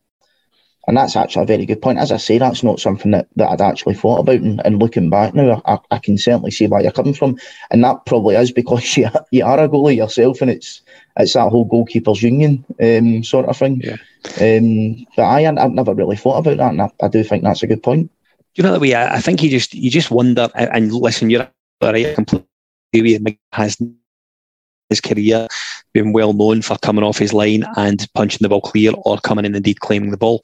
and 0.89 0.97
that's 0.97 1.17
actually 1.17 1.43
a 1.43 1.47
very 1.47 1.67
good 1.67 1.83
point. 1.83 1.99
As 1.99 2.11
I 2.11 2.17
say, 2.17 2.39
that's 2.39 2.63
not 2.63 2.81
something 2.81 3.11
that, 3.11 3.29
that 3.37 3.51
I'd 3.51 3.61
actually 3.61 3.95
thought 3.95 4.21
about. 4.21 4.41
And, 4.41 4.65
and 4.65 4.79
looking 4.79 5.11
back 5.11 5.35
now, 5.35 5.61
I, 5.67 5.79
I, 5.91 5.99
can 5.99 6.17
certainly 6.17 6.51
see 6.51 6.67
where 6.67 6.81
you're 6.81 6.93
coming 6.93 7.13
from. 7.13 7.39
And 7.71 7.85
that 7.85 8.07
probably 8.07 8.37
is 8.37 8.51
because 8.51 8.97
you, 8.97 9.11
you 9.31 9.45
are 9.45 9.63
a 9.63 9.69
goalie 9.69 9.97
yourself 9.97 10.41
and 10.41 10.51
it's 10.51 10.81
it's 11.19 11.35
that 11.35 11.51
whole 11.51 11.69
goalkeepers 11.69 12.23
union 12.23 12.65
um, 12.81 13.23
sort 13.23 13.47
of 13.47 13.57
thing. 13.59 13.83
Yeah. 13.83 13.97
Um, 14.41 15.07
but 15.15 15.25
I, 15.25 15.47
I've 15.47 15.73
never 15.73 15.93
really 15.93 16.17
thought 16.17 16.39
about 16.39 16.57
that. 16.57 16.71
And 16.71 16.81
I, 16.81 16.91
I 17.03 17.09
do 17.09 17.23
think 17.23 17.45
that's 17.45 17.63
a 17.63 17.67
good 17.67 17.83
point. 17.83 18.11
You 18.55 18.65
know, 18.65 18.73
that 18.73 18.81
way, 18.81 18.95
I, 18.95 19.17
I 19.17 19.21
think 19.21 19.43
you 19.43 19.51
just 19.51 19.75
you 19.75 19.91
just 19.91 20.11
wonder, 20.11 20.49
and 20.55 20.91
listen, 20.91 21.29
you're 21.29 21.51
right, 21.83 22.15
completely 22.15 23.39
has 23.53 23.77
his 24.91 25.01
career 25.01 25.47
been 25.93 26.13
well 26.13 26.33
known 26.33 26.63
for 26.63 26.79
coming 26.79 27.05
off 27.05 27.19
his 27.19 27.33
line 27.33 27.65
and 27.77 28.07
punching 28.15 28.39
the 28.41 28.49
ball 28.49 28.61
clear 28.61 28.93
or 29.05 29.19
coming 29.19 29.45
in 29.45 29.51
and 29.51 29.57
indeed 29.57 29.81
claiming 29.81 30.11
the 30.11 30.17
ball. 30.17 30.43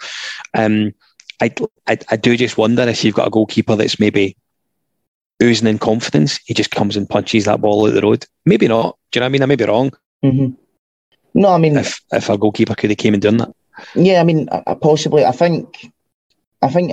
Um, 0.55 0.93
I, 1.41 1.53
I, 1.87 1.99
I 2.11 2.17
do 2.17 2.37
just 2.37 2.59
wonder 2.59 2.83
if 2.83 3.05
you've 3.05 3.15
got 3.15 3.29
a 3.29 3.31
goalkeeper 3.31 3.77
that's 3.77 3.99
maybe 3.99 4.37
oozing 5.43 5.69
in 5.69 5.79
confidence, 5.79 6.39
he 6.45 6.55
just 6.55 6.71
comes 6.71 6.97
and 6.97 7.09
punches 7.09 7.45
that 7.45 7.61
ball 7.61 7.87
out 7.87 7.95
the 7.95 8.01
road. 8.01 8.27
Maybe 8.45 8.69
not. 8.69 8.97
Do 9.11 9.19
you 9.19 9.21
know 9.21 9.25
what 9.25 9.29
I 9.29 9.33
mean? 9.33 9.43
I 9.43 9.47
may 9.47 9.57
be 9.57 9.65
wrong. 9.65 9.93
Mm-hmm. 10.25 10.55
No, 11.35 11.53
I 11.53 11.59
mean, 11.59 11.77
if 11.77 12.01
if 12.13 12.31
our 12.31 12.37
goalkeeper 12.37 12.75
could 12.75 12.91
have 12.91 12.99
came 12.99 13.15
and 13.15 13.23
done 13.23 13.39
that. 13.39 13.55
Yeah, 13.95 14.21
I 14.21 14.25
mean, 14.25 14.49
possibly. 14.81 15.25
I 15.25 15.33
think, 15.33 15.93
I 16.63 16.69
think 16.69 16.93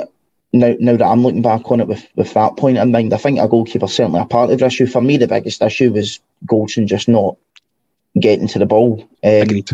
now, 0.53 0.75
now 0.79 0.97
that 0.97 1.05
I'm 1.05 1.23
looking 1.23 1.41
back 1.41 1.71
on 1.71 1.79
it 1.79 1.87
with, 1.87 2.05
with 2.15 2.33
that 2.33 2.57
point 2.57 2.77
in 2.77 2.91
mind, 2.91 3.13
I 3.13 3.17
think 3.17 3.39
a 3.39 3.47
goalkeeper 3.47 3.87
certainly 3.87 4.19
a 4.19 4.25
part 4.25 4.51
of 4.51 4.59
the 4.59 4.65
issue. 4.65 4.85
For 4.85 5.01
me, 5.01 5.17
the 5.17 5.27
biggest 5.27 5.61
issue 5.61 5.93
was 5.93 6.19
Goldson 6.45 6.87
just 6.87 7.07
not 7.07 7.37
getting 8.19 8.47
to 8.49 8.59
the 8.59 8.65
ball. 8.65 9.01
Um, 9.23 9.31
Agreed. 9.31 9.69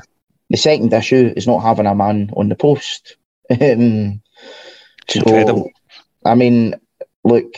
The 0.49 0.57
second 0.57 0.93
issue 0.93 1.33
is 1.35 1.47
not 1.47 1.59
having 1.59 1.87
a 1.87 1.95
man 1.95 2.31
on 2.35 2.49
the 2.49 2.55
post. 2.55 3.17
Um, 3.49 4.21
so. 5.09 5.69
I 6.25 6.35
mean, 6.35 6.75
look, 7.23 7.55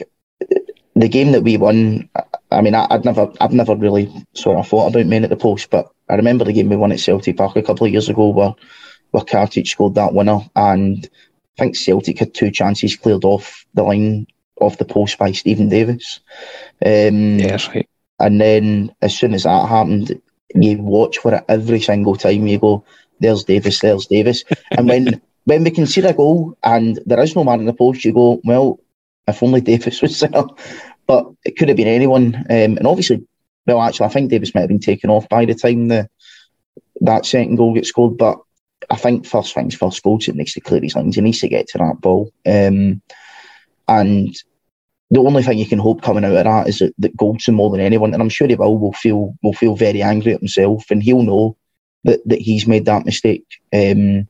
the 0.96 1.10
game 1.10 1.32
that 1.32 1.42
we 1.42 1.58
won. 1.58 2.08
I 2.52 2.62
mean, 2.62 2.76
I, 2.76 2.86
would 2.92 3.06
never, 3.06 3.34
I've 3.42 3.54
never 3.54 3.76
really 3.76 4.12
sort 4.36 4.60
of 4.60 4.68
thought 4.68 4.90
about 4.90 5.08
men 5.08 5.24
at 5.24 5.32
the 5.32 5.36
post, 5.36 5.72
but 5.72 5.92
I 6.10 6.16
remember 6.16 6.46
the 6.46 6.54
game 6.54 6.70
we 6.70 6.76
won 6.76 6.92
at 6.92 7.00
Celtic 7.00 7.38
Park 7.38 7.56
a 7.56 7.64
couple 7.64 7.88
of 7.88 7.92
years 7.92 8.08
ago 8.08 8.30
where 8.30 8.54
where 9.12 9.24
Katic 9.24 9.66
scored 9.68 9.96
that 9.96 10.14
winner, 10.14 10.42
and 10.56 11.10
I 11.60 11.64
think 11.64 11.76
Celtic 11.76 12.20
had 12.20 12.34
two 12.34 12.52
chances 12.52 12.96
cleared 12.96 13.26
off 13.26 13.66
the 13.74 13.84
line 13.84 14.28
off 14.62 14.78
the 14.78 14.86
post 14.86 15.18
by 15.18 15.34
Steven 15.34 15.68
Davis. 15.68 16.22
Um, 16.86 17.38
yeah, 17.40 17.58
right. 17.68 17.90
And 18.18 18.40
then 18.40 18.96
as 19.02 19.18
soon 19.18 19.34
as 19.34 19.44
that 19.44 19.68
happened, 19.68 20.22
you 20.56 20.78
watch 20.78 21.18
for 21.18 21.34
it 21.34 21.44
every 21.50 21.82
single 21.82 22.16
time. 22.16 22.48
You 22.48 22.60
go, 22.60 22.86
"There's 23.20 23.44
Davis, 23.44 23.82
there's 23.82 24.06
Davis," 24.06 24.46
and 24.72 24.88
when 24.88 25.22
when 25.44 25.66
we 25.66 25.72
concede 25.72 26.06
a 26.06 26.14
goal 26.14 26.58
and 26.64 26.98
there 27.06 27.20
is 27.20 27.36
no 27.36 27.44
man 27.44 27.60
in 27.60 27.66
the 27.66 27.74
post, 27.74 28.06
you 28.06 28.14
go, 28.14 28.40
"Well, 28.46 28.80
if 29.28 29.44
only 29.44 29.60
Davis 29.60 30.02
was 30.02 30.18
there." 30.22 30.46
But 31.08 31.26
it 31.44 31.58
could 31.58 31.68
have 31.68 31.78
been 31.78 31.90
anyone, 31.90 32.36
um, 32.36 32.78
and 32.78 32.88
obviously, 32.88 33.28
well, 33.68 33.82
actually, 33.82 34.06
I 34.06 34.10
think 34.10 34.30
Davis 34.30 34.56
might 34.56 34.62
have 34.62 34.70
been 34.70 34.80
taken 34.80 35.10
off 35.10 35.28
by 35.28 35.44
the 35.44 35.56
time 35.56 35.90
the 35.90 36.10
that 37.02 37.26
second 37.26 37.58
goal 37.58 37.74
gets 37.74 37.90
scored. 37.90 38.18
But 38.18 38.40
I 38.90 38.96
think 38.96 39.26
first 39.26 39.54
things 39.54 39.76
first, 39.76 40.04
Goldson 40.04 40.36
needs 40.36 40.54
to 40.54 40.62
clear 40.62 40.82
his 40.82 40.96
lines. 40.96 41.16
He 41.16 41.22
needs 41.22 41.40
to 41.42 41.48
get 41.48 41.68
to 41.70 41.78
that 41.78 42.02
ball. 42.02 42.32
Um, 42.46 43.02
and 43.88 44.36
the 45.12 45.20
only 45.20 45.44
thing 45.44 45.58
you 45.58 45.66
can 45.66 45.80
hope 45.80 46.02
coming 46.02 46.24
out 46.24 46.36
of 46.36 46.44
that 46.44 46.68
is 46.68 46.80
that, 46.80 46.94
that 47.00 47.18
Goldson 47.18 47.54
more 47.54 47.70
than 47.72 47.82
anyone, 47.82 48.14
and 48.14 48.22
I'm 48.22 48.30
sure 48.30 48.48
he 48.48 48.56
will, 48.56 48.78
will 48.78 48.94
feel 48.94 49.36
will 49.42 49.54
feel 49.54 49.76
very 49.76 50.02
angry 50.02 50.34
at 50.34 50.40
himself, 50.40 50.86
and 50.92 51.02
he'll 51.02 51.24
know 51.24 51.58
that, 52.04 52.20
that 52.28 52.40
he's 52.40 52.68
made 52.68 52.86
that 52.86 53.06
mistake. 53.06 53.46
Um, 53.74 54.28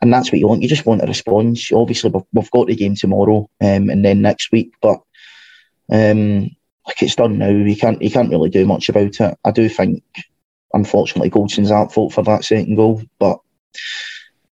and 0.00 0.12
that's 0.12 0.30
what 0.30 0.38
you 0.38 0.46
want. 0.46 0.62
You 0.62 0.68
just 0.68 0.86
want 0.86 1.02
a 1.02 1.06
response. 1.06 1.72
Obviously, 1.72 2.10
we've, 2.10 2.22
we've 2.32 2.50
got 2.52 2.68
the 2.68 2.76
game 2.76 2.94
tomorrow, 2.94 3.50
um, 3.60 3.90
and 3.90 4.04
then 4.04 4.22
next 4.22 4.52
week. 4.52 4.72
But 4.80 5.00
um, 5.90 6.50
like 6.86 7.02
it's 7.02 7.16
done 7.16 7.38
now, 7.38 7.50
you 7.50 7.76
can't 7.76 8.00
you 8.00 8.10
can't 8.10 8.30
really 8.30 8.50
do 8.50 8.64
much 8.64 8.88
about 8.88 9.20
it. 9.20 9.38
I 9.44 9.50
do 9.50 9.68
think 9.68 10.04
unfortunately, 10.72 11.30
Goldson's 11.30 11.70
at 11.70 11.92
fault 11.92 12.12
for 12.12 12.22
that 12.24 12.44
second 12.44 12.74
goal. 12.76 13.02
But 13.18 13.38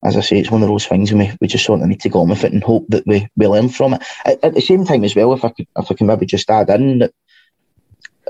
as 0.04 0.18
I 0.18 0.22
say, 0.22 0.40
it's 0.40 0.52
one 0.52 0.64
of 0.64 0.70
those 0.70 0.88
things 0.88 1.14
we, 1.14 1.32
we 1.40 1.48
just 1.48 1.66
sort 1.66 1.82
of 1.82 1.88
need 1.88 2.02
to 2.02 2.10
go 2.10 2.22
on 2.22 2.30
with 2.30 2.44
it 2.44 2.54
and 2.54 2.64
hope 2.64 2.86
that 2.90 3.06
we, 3.06 3.28
we 3.36 3.48
learn 3.48 3.70
from 3.70 3.94
it. 3.94 4.04
At, 4.26 4.44
at, 4.44 4.54
the 4.54 4.62
same 4.62 4.86
time 4.86 5.04
as 5.04 5.16
well, 5.16 5.34
if 5.34 5.46
I 5.46 5.50
could, 5.50 5.68
if 5.78 5.92
I 5.92 5.94
can 5.94 6.08
maybe 6.08 6.26
just 6.26 6.50
add 6.50 6.70
in 6.70 7.00
that 7.00 7.14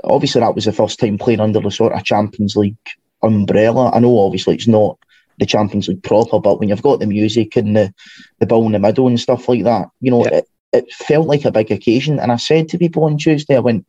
obviously 0.04 0.40
that 0.40 0.54
was 0.54 0.64
the 0.64 0.72
first 0.72 0.98
time 0.98 1.18
playing 1.18 1.40
under 1.40 1.60
the 1.60 1.70
sort 1.70 1.92
of 1.92 2.04
Champions 2.04 2.56
League 2.56 2.76
umbrella. 3.22 3.90
I 3.92 4.00
know 4.00 4.18
obviously 4.18 4.54
it's 4.54 4.66
not 4.66 4.98
the 5.38 5.46
Champions 5.46 5.88
League 5.88 6.02
proper, 6.02 6.38
but 6.40 6.58
when 6.58 6.68
you've 6.68 6.82
got 6.82 7.00
the 7.00 7.06
music 7.06 7.56
and 7.56 7.76
the, 7.76 7.94
the 8.38 8.46
ball 8.46 8.66
in 8.66 8.72
the 8.72 8.78
middle 8.78 9.08
and 9.08 9.18
stuff 9.18 9.48
like 9.48 9.64
that, 9.64 9.88
you 10.00 10.10
know, 10.10 10.24
yeah. 10.24 10.38
it, 10.38 10.48
it 10.72 10.92
felt 10.92 11.26
like 11.26 11.44
a 11.44 11.52
big 11.52 11.70
occasion. 11.70 12.18
And 12.18 12.32
I 12.32 12.36
said 12.36 12.68
to 12.68 12.78
people 12.78 13.04
on 13.04 13.18
Tuesday, 13.18 13.56
I 13.56 13.60
went, 13.60 13.86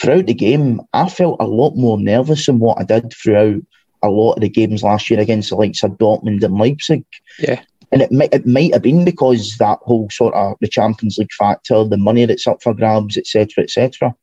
throughout 0.00 0.26
the 0.26 0.34
game, 0.34 0.80
I 0.92 1.08
felt 1.08 1.36
a 1.40 1.46
lot 1.46 1.76
more 1.76 1.98
nervous 1.98 2.46
than 2.46 2.58
what 2.58 2.78
I 2.78 2.84
did 2.84 3.12
throughout 3.12 3.62
a 4.02 4.08
lot 4.08 4.34
of 4.34 4.40
the 4.42 4.48
games 4.48 4.82
last 4.82 5.10
year 5.10 5.20
against 5.20 5.50
the 5.50 5.56
likes 5.56 5.82
of 5.82 5.92
Dortmund 5.92 6.42
and 6.42 6.54
Leipzig. 6.54 7.04
Yeah. 7.38 7.62
And 7.92 8.02
it 8.02 8.12
might 8.12 8.34
it 8.34 8.46
might 8.46 8.72
have 8.72 8.82
been 8.82 9.04
because 9.04 9.56
that 9.58 9.78
whole 9.82 10.10
sort 10.10 10.34
of 10.34 10.56
the 10.60 10.68
Champions 10.68 11.18
League 11.18 11.32
factor, 11.32 11.84
the 11.84 11.96
money 11.96 12.24
that's 12.26 12.46
up 12.46 12.62
for 12.62 12.74
grabs, 12.74 13.16
etc., 13.16 13.64
etc. 13.64 14.14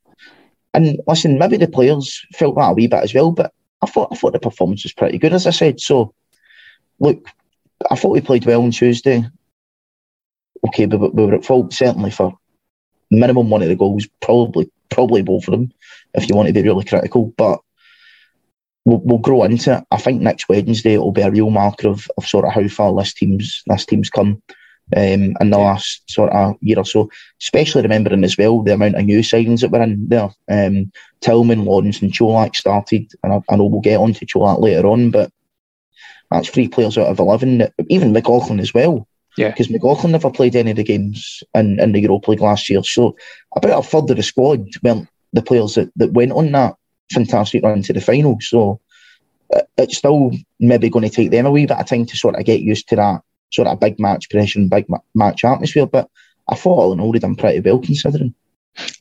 And 0.74 1.00
listen, 1.08 1.40
maybe 1.40 1.58
the 1.58 1.68
players 1.68 2.26
felt 2.34 2.56
that 2.56 2.72
a 2.72 2.74
wee 2.74 2.88
bit 2.88 3.04
as 3.04 3.14
well, 3.14 3.32
but 3.32 3.54
I 3.82 3.86
thought 3.86 4.10
I 4.12 4.16
thought 4.16 4.34
the 4.34 4.40
performance 4.40 4.84
was 4.84 4.94
pretty 4.94 5.18
good, 5.18 5.34
as 5.34 5.48
I 5.48 5.52
said. 5.52 5.80
So, 5.80 6.14
look, 7.00 7.26
I 7.90 7.96
thought 7.96 8.12
we 8.12 8.22
played 8.22 8.46
well 8.46 8.64
on 8.64 8.72
Tuesday. 8.72 9.26
Okay, 10.68 10.86
but 10.86 11.14
we 11.14 11.26
were 11.26 11.36
at 11.36 11.46
fault 11.46 11.74
certainly 11.74 12.12
for 12.12 12.38
minimum 13.14 13.50
one 13.50 13.62
of 13.62 13.70
the 13.70 13.76
goals, 13.76 14.08
probably 14.22 14.70
probably 14.90 15.22
both 15.22 15.48
of 15.48 15.52
them, 15.52 15.72
if 16.14 16.30
you 16.30 16.36
want 16.36 16.48
to 16.48 16.54
be 16.54 16.62
really 16.62 16.86
critical. 16.86 17.34
But 17.38 17.60
we'll, 18.86 19.00
we'll 19.00 19.18
grow 19.18 19.44
into 19.44 19.78
it. 19.78 19.84
I 19.92 19.98
think 19.98 20.22
next 20.22 20.50
Wednesday 20.50 20.94
it'll 20.94 21.12
be 21.12 21.22
a 21.22 21.32
real 21.32 21.50
marker 21.50 21.88
of, 21.88 22.08
of 22.18 22.28
sort 22.28 22.46
of 22.46 22.54
how 22.54 22.68
far 22.68 22.96
this 22.96 23.14
team's 23.14 23.64
this 23.66 23.86
team's 23.86 24.10
come 24.10 24.42
um, 24.96 25.36
in 25.40 25.50
the 25.50 25.58
last 25.58 26.10
sort 26.10 26.32
of 26.32 26.56
year 26.62 26.78
or 26.78 26.86
so. 26.86 27.10
Especially 27.42 27.82
remembering 27.82 28.24
as 28.24 28.38
well 28.38 28.62
the 28.62 28.74
amount 28.74 28.96
of 28.96 29.06
new 29.06 29.20
signings 29.20 29.62
that 29.62 29.72
were 29.72 29.82
in 29.82 30.08
there. 30.10 30.30
Um, 30.50 30.92
Tillman, 31.22 31.66
Lawrence, 31.66 32.02
and 32.02 32.12
Colak 32.12 32.56
started, 32.56 33.12
and 33.24 33.34
I, 33.34 33.42
I 33.50 33.56
know 33.56 33.66
we'll 33.66 33.82
get 33.82 34.00
on 34.00 34.14
to 34.14 34.26
Colak 34.26 34.60
later 34.60 34.88
on, 34.88 35.10
but 35.10 35.32
that's 36.30 36.50
three 36.50 36.68
players 36.68 36.98
out 36.98 37.08
of 37.08 37.20
eleven. 37.20 37.68
Even 37.90 38.12
McLaughlin 38.12 38.60
as 38.60 38.74
well. 38.74 39.08
Yeah. 39.38 39.50
Because 39.50 39.70
McLaughlin 39.70 40.12
never 40.12 40.30
played 40.30 40.56
any 40.56 40.72
of 40.72 40.78
the 40.78 40.84
games 40.84 41.44
in, 41.56 41.80
in 41.80 41.92
the 41.92 42.02
Europa 42.02 42.32
League 42.32 42.42
last 42.42 42.70
year. 42.70 42.84
So 42.84 43.16
about 43.56 43.80
a 43.80 43.88
third 43.88 44.10
of 44.10 44.18
the 44.18 44.24
squad 44.24 44.68
weren't 44.84 45.08
the 45.34 45.42
players 45.42 45.76
that, 45.76 45.92
that 45.96 46.14
went 46.14 46.32
on 46.32 46.52
that 46.52 46.76
fantastic 47.12 47.64
run 47.64 47.82
to 47.84 47.94
the 47.94 48.02
final. 48.02 48.38
So 48.42 48.80
uh, 49.56 49.62
it's 49.78 49.98
still 49.98 50.32
maybe 50.60 50.90
going 50.90 51.08
to 51.08 51.16
take 51.16 51.32
them 51.32 51.46
a 51.46 51.52
wee 51.52 51.66
bit 51.66 51.78
of 51.78 51.86
time 51.86 52.06
to 52.06 52.18
sort 52.18 52.36
of 52.36 52.46
get 52.46 52.62
used 52.62 52.90
to 52.90 52.96
that 52.98 53.22
sort 53.52 53.68
of 53.68 53.80
big 53.80 54.00
match 54.00 54.30
pressure 54.30 54.60
and 54.60 54.70
big 54.70 54.88
ma- 54.90 55.00
match 55.16 55.44
atmosphere. 55.44 55.86
But 55.86 56.10
I 56.48 56.56
thought 56.56 56.80
all 56.80 56.94
in 56.94 57.00
all, 57.00 57.12
they'd 57.12 57.22
done 57.22 57.36
pretty 57.36 57.60
well 57.60 57.80
considering. 57.80 58.34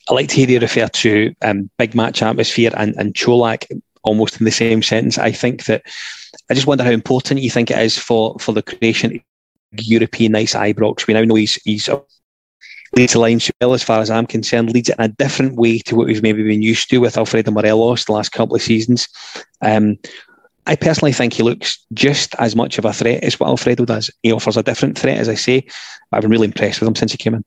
I 0.08 0.14
like 0.14 0.28
to 0.28 0.36
hear 0.36 0.48
you 0.48 0.60
refer 0.60 0.88
to 0.88 1.34
um, 1.42 1.70
big 1.78 1.94
match 1.94 2.22
atmosphere 2.22 2.70
and, 2.76 2.94
and 2.96 3.14
Colak 3.14 3.66
almost 4.02 4.40
in 4.40 4.44
the 4.44 4.50
same 4.50 4.82
sentence. 4.82 5.18
I 5.18 5.32
think 5.32 5.64
that 5.64 5.82
I 6.50 6.54
just 6.54 6.66
wonder 6.66 6.84
how 6.84 6.90
important 6.90 7.40
you 7.40 7.50
think 7.50 7.70
it 7.70 7.78
is 7.78 7.98
for, 7.98 8.38
for 8.38 8.52
the 8.52 8.62
creation 8.62 9.22
European 9.79 10.33
nice 10.33 10.55
Ibrox. 10.55 11.07
We 11.07 11.14
now 11.14 11.23
know 11.23 11.37
he's 11.37 11.55
he's 11.64 11.88
leads 12.95 13.14
the 13.14 13.19
line 13.19 13.41
well 13.61 13.75
as 13.75 13.83
far 13.83 14.00
as 14.00 14.11
I'm 14.11 14.26
concerned, 14.26 14.73
leads 14.73 14.91
it 14.91 14.99
in 14.99 15.05
a 15.05 15.09
different 15.09 15.57
way 15.57 15.79
to 15.81 15.97
what 15.97 16.07
we've 16.07 16.23
maybe 16.23 16.43
been 16.43 16.62
used 16.62 16.91
to 16.91 16.99
with 16.99 17.17
Alfredo 17.17 17.50
Morelos 17.50 18.05
the 18.05 18.12
last 18.12 18.33
couple 18.33 18.55
of 18.55 18.62
seasons. 18.62 19.09
Um, 19.62 19.99
I 20.67 20.76
personally 20.76 21.12
think 21.12 21.33
he 21.33 21.43
looks 21.43 21.85
just 21.93 22.35
as 22.38 22.55
much 22.55 22.79
of 22.79 22.85
a 22.85 22.93
threat 22.93 23.25
as 23.25 23.41
what 23.41 23.49
Alfredo 23.49 23.85
does. 23.85 24.11
He 24.23 24.31
offers 24.31 24.57
a 24.57 24.62
different 24.62 24.99
threat, 24.99 25.19
as 25.19 25.29
I 25.29 25.35
say. 25.35 25.67
I've 26.12 26.23
been 26.23 26.31
really 26.31 26.47
impressed 26.47 26.81
with 26.81 26.88
him 26.88 26.95
since 26.95 27.12
he 27.12 27.19
came 27.19 27.35
in. 27.35 27.45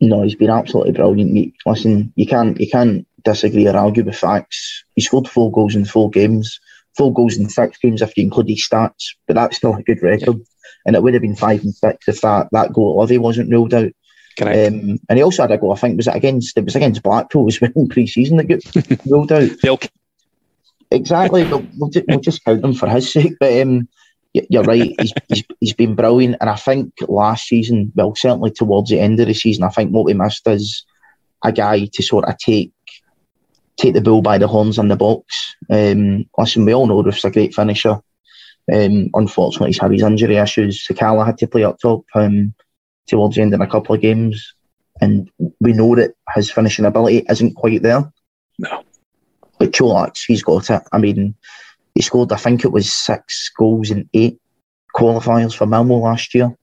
No, 0.00 0.22
he's 0.22 0.34
been 0.34 0.50
absolutely 0.50 0.92
brilliant. 0.92 1.54
Listen, 1.64 2.12
you 2.16 2.26
can't 2.26 2.60
you 2.60 2.68
can't 2.68 3.06
disagree 3.22 3.68
or 3.68 3.76
argue 3.76 4.04
with 4.04 4.16
facts. 4.16 4.84
He 4.96 5.00
scored 5.00 5.28
four 5.28 5.52
goals 5.52 5.76
in 5.76 5.84
four 5.84 6.10
games, 6.10 6.58
four 6.96 7.14
goals 7.14 7.36
in 7.36 7.48
six 7.48 7.78
games 7.78 8.02
if 8.02 8.16
you 8.16 8.24
include 8.24 8.48
his 8.48 8.68
stats, 8.68 9.14
but 9.26 9.34
that's 9.34 9.56
still 9.56 9.76
a 9.76 9.82
good 9.82 10.02
record 10.02 10.42
and 10.86 10.96
it 10.96 11.02
would 11.02 11.14
have 11.14 11.22
been 11.22 11.36
five 11.36 11.62
and 11.62 11.74
six 11.74 12.08
if 12.08 12.20
that, 12.22 12.48
that 12.52 12.72
goal 12.72 12.92
at 12.92 13.00
Livy 13.00 13.18
wasn't 13.18 13.50
ruled 13.50 13.74
out. 13.74 13.92
Um, 14.40 14.98
and 15.08 15.18
he 15.18 15.22
also 15.22 15.42
had 15.42 15.50
a 15.50 15.58
goal. 15.58 15.72
I 15.72 15.76
think 15.76 15.96
was 15.96 16.06
it 16.06 16.16
against 16.16 16.56
it 16.56 16.64
was 16.64 16.74
against 16.74 17.02
Blackpool 17.02 17.48
as 17.48 17.60
well 17.60 17.70
in 17.76 17.88
pre-season 17.88 18.38
that 18.38 18.44
got 18.44 19.06
ruled 19.06 19.32
out. 19.32 19.50
exactly, 20.90 21.44
but 21.44 21.64
we'll, 21.76 21.90
just, 21.90 22.06
we'll 22.08 22.20
just 22.20 22.44
count 22.44 22.62
them 22.62 22.74
for 22.74 22.88
his 22.88 23.12
sake. 23.12 23.34
But 23.38 23.60
um, 23.60 23.88
you're 24.32 24.62
right. 24.62 24.94
He's, 24.98 25.12
he's, 25.28 25.44
he's 25.60 25.72
been 25.74 25.94
brilliant, 25.94 26.36
and 26.40 26.48
I 26.48 26.56
think 26.56 26.94
last 27.08 27.46
season, 27.46 27.92
well, 27.94 28.14
certainly 28.14 28.50
towards 28.50 28.90
the 28.90 29.00
end 29.00 29.20
of 29.20 29.26
the 29.26 29.34
season, 29.34 29.64
I 29.64 29.68
think 29.68 29.90
what 29.90 30.06
we 30.06 30.14
missed 30.14 30.46
is 30.48 30.84
a 31.44 31.52
guy 31.52 31.86
to 31.92 32.02
sort 32.02 32.24
of 32.24 32.38
take 32.38 32.72
take 33.76 33.94
the 33.94 34.00
bull 34.00 34.22
by 34.22 34.38
the 34.38 34.48
horns 34.48 34.78
in 34.78 34.88
the 34.88 34.96
box. 34.96 35.54
Um, 35.70 36.26
listen, 36.38 36.64
we 36.64 36.74
all 36.74 36.86
know 36.86 37.02
Roofe's 37.02 37.24
a 37.24 37.30
great 37.30 37.54
finisher. 37.54 38.00
Um, 38.72 39.10
unfortunately, 39.14 39.68
he's 39.68 39.80
had 39.80 39.92
his 39.92 40.02
injury 40.02 40.36
issues. 40.36 40.86
Sakala 40.86 41.26
had 41.26 41.38
to 41.38 41.46
play 41.46 41.64
up 41.64 41.78
top 41.80 42.04
um, 42.14 42.54
towards 43.06 43.36
the 43.36 43.42
end 43.42 43.54
in 43.54 43.60
a 43.60 43.66
couple 43.66 43.94
of 43.94 44.00
games, 44.00 44.54
and 45.00 45.30
we 45.60 45.72
know 45.72 45.94
that 45.96 46.12
his 46.34 46.50
finishing 46.50 46.84
ability 46.84 47.24
isn't 47.28 47.54
quite 47.54 47.82
there. 47.82 48.10
No. 48.58 48.84
But 49.58 49.72
Colak, 49.72 50.16
he's 50.26 50.42
got 50.42 50.70
it. 50.70 50.82
I 50.92 50.98
mean, 50.98 51.34
he 51.94 52.02
scored, 52.02 52.32
I 52.32 52.36
think 52.36 52.64
it 52.64 52.72
was 52.72 52.92
six 52.92 53.50
goals 53.56 53.90
in 53.90 54.08
eight 54.14 54.40
qualifiers 54.94 55.54
for 55.54 55.66
Malmo 55.66 55.96
last 55.96 56.34
year. 56.34 56.56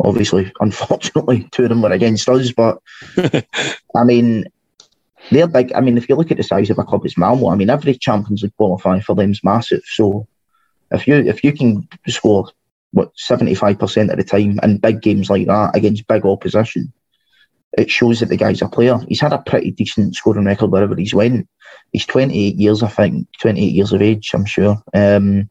Obviously, 0.00 0.52
unfortunately, 0.60 1.48
two 1.52 1.64
of 1.64 1.68
them 1.68 1.82
were 1.82 1.92
against 1.92 2.28
us, 2.28 2.52
but 2.52 2.78
I 3.96 4.04
mean, 4.04 4.44
they're 5.30 5.48
big. 5.48 5.72
I 5.72 5.80
mean, 5.80 5.98
if 5.98 6.08
you 6.08 6.16
look 6.16 6.30
at 6.30 6.36
the 6.36 6.42
size 6.42 6.70
of 6.70 6.78
a 6.78 6.84
club 6.84 7.04
as 7.04 7.18
Malmo, 7.18 7.48
I 7.48 7.56
mean, 7.56 7.70
every 7.70 7.94
Champions 7.94 8.42
League 8.42 8.52
qualifier 8.58 9.02
for 9.02 9.14
them 9.14 9.30
is 9.30 9.44
massive. 9.44 9.82
So 9.84 10.26
if 10.90 11.06
you 11.06 11.16
if 11.16 11.44
you 11.44 11.52
can 11.52 11.88
score 12.06 12.48
what 12.92 13.10
seventy 13.16 13.54
five 13.54 13.78
percent 13.78 14.10
of 14.10 14.16
the 14.16 14.24
time 14.24 14.58
in 14.62 14.78
big 14.78 15.02
games 15.02 15.30
like 15.30 15.46
that 15.46 15.76
against 15.76 16.06
big 16.06 16.24
opposition, 16.24 16.92
it 17.76 17.90
shows 17.90 18.20
that 18.20 18.28
the 18.28 18.36
guy's 18.36 18.62
a 18.62 18.68
player. 18.68 18.98
He's 19.08 19.20
had 19.20 19.32
a 19.32 19.38
pretty 19.38 19.70
decent 19.70 20.14
scoring 20.14 20.44
record 20.44 20.70
wherever 20.70 20.94
he's 20.96 21.14
went. 21.14 21.48
He's 21.92 22.06
28 22.06 22.56
years, 22.56 22.82
I 22.82 22.88
think, 22.88 23.28
28 23.40 23.64
years 23.72 23.92
of 23.92 24.02
age, 24.02 24.30
I'm 24.34 24.44
sure. 24.44 24.82
Um, 24.94 25.48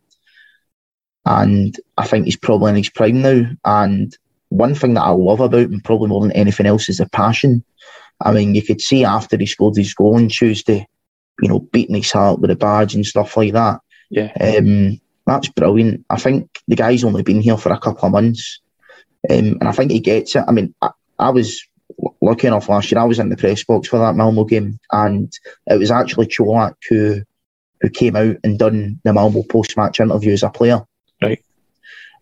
and 1.25 1.77
I 1.97 2.07
think 2.07 2.25
he's 2.25 2.37
probably 2.37 2.69
in 2.69 2.77
his 2.77 2.89
prime 2.89 3.21
now. 3.21 3.43
And 3.65 4.15
one 4.49 4.75
thing 4.75 4.93
that 4.93 5.03
I 5.03 5.09
love 5.09 5.41
about 5.41 5.59
him, 5.59 5.81
probably 5.81 6.07
more 6.07 6.21
than 6.21 6.31
anything 6.31 6.65
else, 6.65 6.89
is 6.89 6.97
the 6.97 7.09
passion. 7.09 7.63
I 8.21 8.31
mean, 8.31 8.55
you 8.55 8.63
could 8.63 8.81
see 8.81 9.03
after 9.03 9.37
he 9.37 9.45
scored 9.45 9.75
his 9.75 9.93
goal 9.93 10.15
on 10.15 10.29
Tuesday, 10.29 10.87
you 11.41 11.49
know, 11.49 11.59
beating 11.59 11.95
his 11.95 12.11
heart 12.11 12.39
with 12.39 12.49
a 12.49 12.55
badge 12.55 12.95
and 12.95 13.05
stuff 13.05 13.35
like 13.37 13.53
that. 13.53 13.81
Yeah. 14.09 14.31
Um, 14.39 14.99
that's 15.27 15.49
brilliant. 15.49 16.05
I 16.09 16.17
think 16.17 16.49
the 16.67 16.75
guy's 16.75 17.03
only 17.03 17.21
been 17.21 17.41
here 17.41 17.57
for 17.57 17.71
a 17.71 17.79
couple 17.79 18.05
of 18.05 18.13
months. 18.13 18.61
Um, 19.29 19.57
and 19.59 19.63
I 19.63 19.73
think 19.73 19.91
he 19.91 19.99
gets 19.99 20.35
it. 20.35 20.43
I 20.47 20.51
mean, 20.51 20.73
I, 20.81 20.91
I 21.19 21.29
was 21.29 21.61
lucky 22.21 22.47
enough 22.47 22.69
last 22.69 22.91
year, 22.91 23.01
I 23.01 23.05
was 23.05 23.19
in 23.19 23.29
the 23.29 23.37
press 23.37 23.63
box 23.63 23.87
for 23.87 23.99
that 23.99 24.15
Malmo 24.15 24.45
game, 24.45 24.79
and 24.91 25.31
it 25.67 25.77
was 25.77 25.91
actually 25.91 26.27
Colak 26.27 26.75
who 26.89 27.21
who 27.81 27.89
came 27.89 28.15
out 28.15 28.37
and 28.43 28.57
done 28.57 28.99
the 29.03 29.13
Malmo 29.13 29.43
post 29.43 29.77
match 29.77 29.99
interview 29.99 30.33
as 30.33 30.43
a 30.43 30.49
player. 30.49 30.81
Right. 31.21 31.43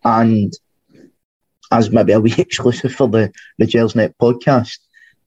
And 0.03 0.51
as 1.71 1.91
maybe 1.91 2.11
a 2.11 2.19
wee 2.21 2.33
exclusive 2.37 2.93
for 2.93 3.07
the, 3.07 3.31
the 3.57 3.65
Gersnet 3.65 4.13
podcast, 4.21 4.79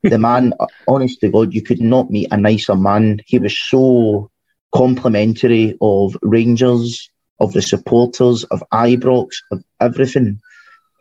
the 0.03 0.19
man, 0.19 0.53
honest 0.87 1.21
to 1.21 1.31
God, 1.31 1.55
you 1.55 1.63
could 1.63 1.81
not 1.81 2.11
meet 2.11 2.29
a 2.31 2.37
nicer 2.37 2.77
man. 2.77 3.21
He 3.25 3.39
was 3.39 3.59
so 3.59 4.31
complimentary 4.71 5.79
of 5.81 6.17
Rangers, 6.21 7.11
of 7.41 7.53
the 7.53 7.63
supporters, 7.63 8.45
of 8.45 8.63
Ibrox, 8.73 9.37
of 9.53 9.63
everything. 9.81 10.41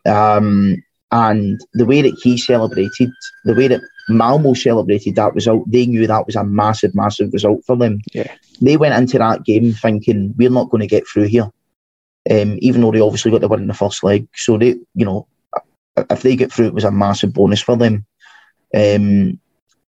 Um, 0.05 0.83
and 1.11 1.59
the 1.73 1.85
way 1.85 2.01
that 2.01 2.19
he 2.21 2.37
celebrated, 2.37 3.11
the 3.45 3.55
way 3.55 3.67
that 3.69 3.81
Malmo 4.09 4.53
celebrated 4.53 5.15
that 5.15 5.33
result, 5.33 5.69
they 5.69 5.85
knew 5.85 6.05
that 6.05 6.25
was 6.25 6.35
a 6.35 6.43
massive, 6.43 6.93
massive 6.93 7.31
result 7.33 7.63
for 7.65 7.75
them. 7.75 7.99
Yeah. 8.13 8.33
They 8.61 8.77
went 8.77 8.95
into 8.95 9.17
that 9.17 9.43
game 9.43 9.73
thinking, 9.73 10.33
we're 10.37 10.49
not 10.49 10.69
going 10.69 10.81
to 10.81 10.87
get 10.87 11.07
through 11.07 11.25
here. 11.25 11.49
Um, 12.29 12.57
even 12.59 12.81
though 12.81 12.91
they 12.91 12.99
obviously 12.99 13.31
got 13.31 13.41
the 13.41 13.47
win 13.47 13.61
in 13.61 13.67
the 13.67 13.73
first 13.73 14.03
leg. 14.03 14.27
So 14.35 14.57
they, 14.57 14.75
you 14.95 15.05
know, 15.05 15.27
if 16.09 16.21
they 16.21 16.35
get 16.35 16.51
through, 16.51 16.67
it 16.67 16.73
was 16.73 16.83
a 16.83 16.91
massive 16.91 17.33
bonus 17.33 17.61
for 17.61 17.77
them. 17.77 18.05
Um, 18.75 19.39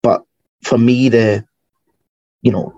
but 0.02 0.24
for 0.64 0.76
me, 0.76 1.08
the, 1.08 1.44
you 2.42 2.50
know, 2.50 2.74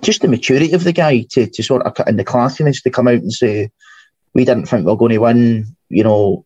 just 0.00 0.22
the 0.22 0.28
maturity 0.28 0.72
of 0.72 0.84
the 0.84 0.92
guy 0.92 1.22
to, 1.30 1.46
to 1.46 1.62
sort 1.62 1.82
of, 1.82 1.94
and 2.06 2.18
the 2.18 2.24
classiness 2.24 2.82
to 2.82 2.90
come 2.90 3.08
out 3.08 3.14
and 3.14 3.32
say, 3.32 3.70
we 4.34 4.44
didn't 4.44 4.66
think 4.66 4.86
we 4.86 4.92
were 4.92 4.96
going 4.96 5.12
to 5.12 5.18
win, 5.18 5.76
you 5.88 6.02
know, 6.02 6.44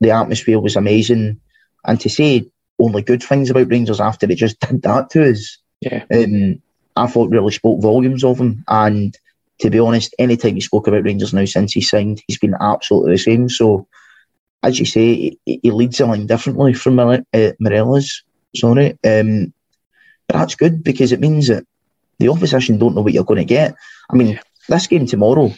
the 0.00 0.10
atmosphere 0.10 0.60
was 0.60 0.76
amazing. 0.76 1.40
And 1.84 2.00
to 2.00 2.08
say 2.08 2.50
only 2.78 3.02
good 3.02 3.22
things 3.22 3.50
about 3.50 3.70
Rangers 3.70 4.00
after 4.00 4.26
they 4.26 4.34
just 4.34 4.58
did 4.68 4.82
that 4.82 5.10
to 5.10 5.30
us, 5.30 5.58
yeah. 5.80 6.04
um, 6.12 6.60
I 6.96 7.06
thought 7.06 7.30
really 7.30 7.52
spoke 7.52 7.80
volumes 7.80 8.24
of 8.24 8.38
him. 8.38 8.64
And 8.68 9.16
to 9.60 9.70
be 9.70 9.78
honest, 9.78 10.14
anytime 10.18 10.54
he 10.54 10.60
spoke 10.60 10.86
about 10.86 11.04
Rangers 11.04 11.34
now 11.34 11.44
since 11.44 11.72
he 11.72 11.80
signed, 11.80 12.22
he's 12.26 12.38
been 12.38 12.54
absolutely 12.60 13.12
the 13.12 13.18
same. 13.18 13.48
So, 13.48 13.86
as 14.62 14.78
you 14.78 14.86
say, 14.86 15.36
he, 15.44 15.60
he 15.62 15.70
leads 15.70 15.98
the 15.98 16.06
line 16.06 16.26
differently 16.26 16.74
from 16.74 16.96
Mire- 16.96 17.24
uh, 17.32 17.52
Morelos. 17.60 18.22
Sorry. 18.56 18.98
Um, 19.04 19.52
but 20.26 20.38
that's 20.38 20.54
good 20.56 20.82
because 20.82 21.12
it 21.12 21.20
means 21.20 21.48
that 21.48 21.64
the 22.18 22.28
opposition 22.28 22.78
don't 22.78 22.94
know 22.94 23.02
what 23.02 23.12
you're 23.12 23.24
going 23.24 23.38
to 23.38 23.44
get. 23.44 23.74
I 24.10 24.16
mean, 24.16 24.40
this 24.68 24.86
game 24.86 25.06
tomorrow, 25.06 25.52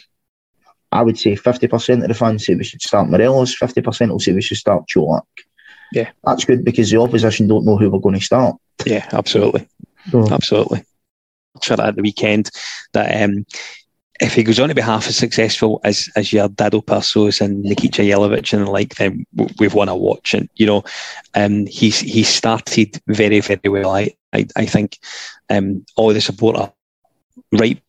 I 0.91 1.01
would 1.01 1.17
say 1.17 1.35
50% 1.35 2.01
of 2.01 2.07
the 2.07 2.13
fans 2.13 2.45
say 2.45 2.55
we 2.55 2.63
should 2.63 2.81
start 2.81 3.09
Morelos, 3.09 3.55
50% 3.57 4.09
will 4.09 4.19
say 4.19 4.33
we 4.33 4.41
should 4.41 4.57
start 4.57 4.85
Colak. 4.93 5.23
Yeah. 5.91 6.11
That's 6.23 6.45
good 6.45 6.63
because 6.63 6.89
the 6.89 7.01
opposition 7.01 7.47
don't 7.47 7.65
know 7.65 7.77
who 7.77 7.89
we're 7.89 7.99
going 7.99 8.15
to 8.15 8.25
start. 8.25 8.55
Yeah, 8.85 9.07
absolutely. 9.11 9.67
So, 10.09 10.31
Absolutely. 10.31 10.83
Sure 11.61 11.81
at 11.81 11.95
the 11.95 12.01
weekend 12.01 12.49
that 12.93 13.21
um, 13.23 13.45
if 14.21 14.33
he 14.33 14.43
goes 14.43 14.59
on 14.59 14.69
to 14.69 14.75
be 14.75 14.81
half 14.81 15.07
as 15.07 15.17
successful 15.17 15.81
as 15.83 16.09
as 16.15 16.31
your 16.31 16.47
Dado 16.47 16.81
Prsos 16.81 17.41
and 17.41 17.65
Nikica 17.65 18.07
Jelavic 18.07 18.53
and 18.53 18.65
the 18.65 18.71
like, 18.71 18.95
then 18.95 19.25
we've 19.59 19.73
won 19.73 19.89
a 19.89 19.95
watch. 19.95 20.33
And 20.33 20.49
you 20.55 20.65
know, 20.65 20.83
um, 21.33 21.65
he's 21.65 21.99
he 21.99 22.23
started 22.23 23.01
very 23.07 23.41
very 23.41 23.59
well. 23.65 23.91
I 23.91 24.11
I, 24.33 24.47
I 24.55 24.65
think 24.65 24.99
um, 25.51 25.85
all 25.95 26.13
the 26.13 26.21
support 26.21 26.55
are 26.55 26.73
right. 27.51 27.81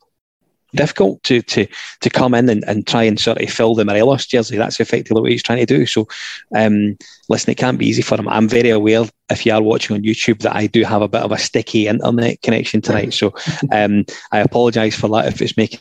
Difficult 0.75 1.23
to 1.25 1.43
to 1.43 1.67
to 2.01 2.09
come 2.09 2.33
in 2.33 2.49
and, 2.49 2.65
and 2.65 2.87
try 2.87 3.03
and 3.03 3.21
sort 3.21 3.43
of 3.43 3.51
fill 3.51 3.75
the 3.75 3.85
Morelos 3.85 4.25
jersey. 4.25 4.57
That's 4.57 4.81
effectively 4.81 5.21
what 5.21 5.31
he's 5.31 5.43
trying 5.43 5.59
to 5.59 5.67
do. 5.67 5.85
So, 5.85 6.09
um, 6.57 6.97
listen, 7.29 7.51
it 7.51 7.59
can't 7.59 7.79
be 7.79 7.87
easy 7.87 8.01
for 8.01 8.19
him. 8.19 8.27
I'm 8.27 8.49
very 8.49 8.71
aware 8.71 9.05
if 9.29 9.45
you 9.45 9.53
are 9.53 9.61
watching 9.61 9.95
on 9.95 10.03
YouTube 10.03 10.41
that 10.41 10.57
I 10.57 10.69
do 10.69 10.83
have 10.85 11.03
a 11.03 11.09
bit 11.09 11.21
of 11.21 11.31
a 11.31 11.37
sticky 11.37 11.89
internet 11.89 12.41
connection 12.41 12.81
tonight. 12.81 13.13
So, 13.13 13.35
um, 13.71 14.07
I 14.33 14.39
apologise 14.39 14.97
for 14.97 15.09
that 15.09 15.27
if 15.27 15.43
it's 15.43 15.59
making 15.59 15.81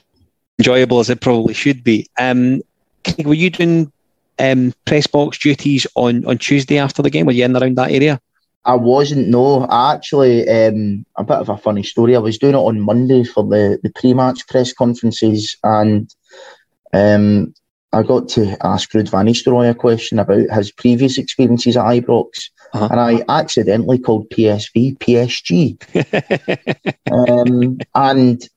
enjoyable 0.59 0.99
as 0.99 1.09
it 1.09 1.21
probably 1.21 1.53
should 1.53 1.85
be. 1.85 2.07
Um, 2.19 2.61
were 3.23 3.33
you 3.33 3.49
doing 3.49 3.93
um, 4.39 4.73
press 4.85 5.07
box 5.07 5.37
duties 5.37 5.87
on, 5.95 6.25
on 6.25 6.37
Tuesday 6.37 6.77
after 6.77 7.01
the 7.01 7.09
game? 7.09 7.25
Were 7.25 7.31
you 7.31 7.45
in 7.45 7.55
around 7.55 7.77
that 7.77 7.91
area? 7.91 8.19
I 8.63 8.75
wasn't, 8.75 9.27
no. 9.27 9.63
I 9.65 9.93
actually, 9.95 10.47
um, 10.47 11.05
a 11.15 11.23
bit 11.23 11.37
of 11.37 11.49
a 11.49 11.57
funny 11.57 11.83
story. 11.83 12.15
I 12.15 12.19
was 12.19 12.37
doing 12.37 12.53
it 12.53 12.57
on 12.57 12.79
Monday 12.79 13.23
for 13.23 13.43
the, 13.43 13.79
the 13.81 13.89
pre 13.89 14.13
match 14.13 14.47
press 14.47 14.71
conferences, 14.71 15.57
and 15.63 16.13
um, 16.93 17.53
I 17.91 18.03
got 18.03 18.29
to 18.29 18.55
ask 18.65 18.91
Ruud 18.91 19.09
van 19.09 19.25
Nistelrooy 19.25 19.69
a 19.69 19.73
question 19.73 20.19
about 20.19 20.49
his 20.51 20.71
previous 20.71 21.17
experiences 21.17 21.75
at 21.75 21.85
Ibrox, 21.85 22.49
Uh-huh. 22.73 22.87
and 22.91 22.99
I 22.99 23.23
accidentally 23.27 23.97
called 23.99 24.29
PSV 24.29 24.97
PSG. 24.99 25.77
um, 27.11 27.79
and 27.95 28.47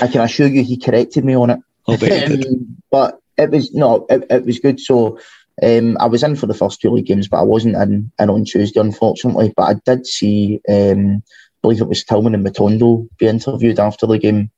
I 0.00 0.06
can 0.06 0.20
assure 0.22 0.46
you 0.46 0.62
he 0.62 0.78
corrected 0.78 1.24
me 1.24 1.34
on 1.34 1.50
it. 1.50 1.58
oh. 1.88 1.96
Um, 2.00 2.76
but 2.90 3.18
it 3.36 3.50
was 3.50 3.72
no, 3.72 4.06
it, 4.08 4.26
it 4.30 4.46
was 4.46 4.60
good. 4.60 4.78
So 4.80 5.18
um, 5.62 5.96
I 6.00 6.06
was 6.06 6.22
in 6.22 6.36
for 6.36 6.46
the 6.46 6.54
first 6.54 6.80
two 6.80 6.90
league 6.90 7.06
games, 7.06 7.28
but 7.28 7.38
I 7.38 7.42
wasn't 7.42 7.76
in, 7.76 8.10
in 8.18 8.30
on 8.30 8.44
Tuesday, 8.44 8.80
unfortunately. 8.80 9.52
But 9.56 9.62
I 9.62 9.74
did 9.84 10.06
see, 10.06 10.60
um, 10.68 11.22
I 11.26 11.58
believe 11.62 11.80
it 11.80 11.88
was 11.88 12.04
Tillman 12.04 12.34
and 12.34 12.46
Matondo 12.46 13.08
be 13.18 13.26
interviewed 13.26 13.78
after 13.78 14.06
the 14.06 14.18
game, 14.18 14.50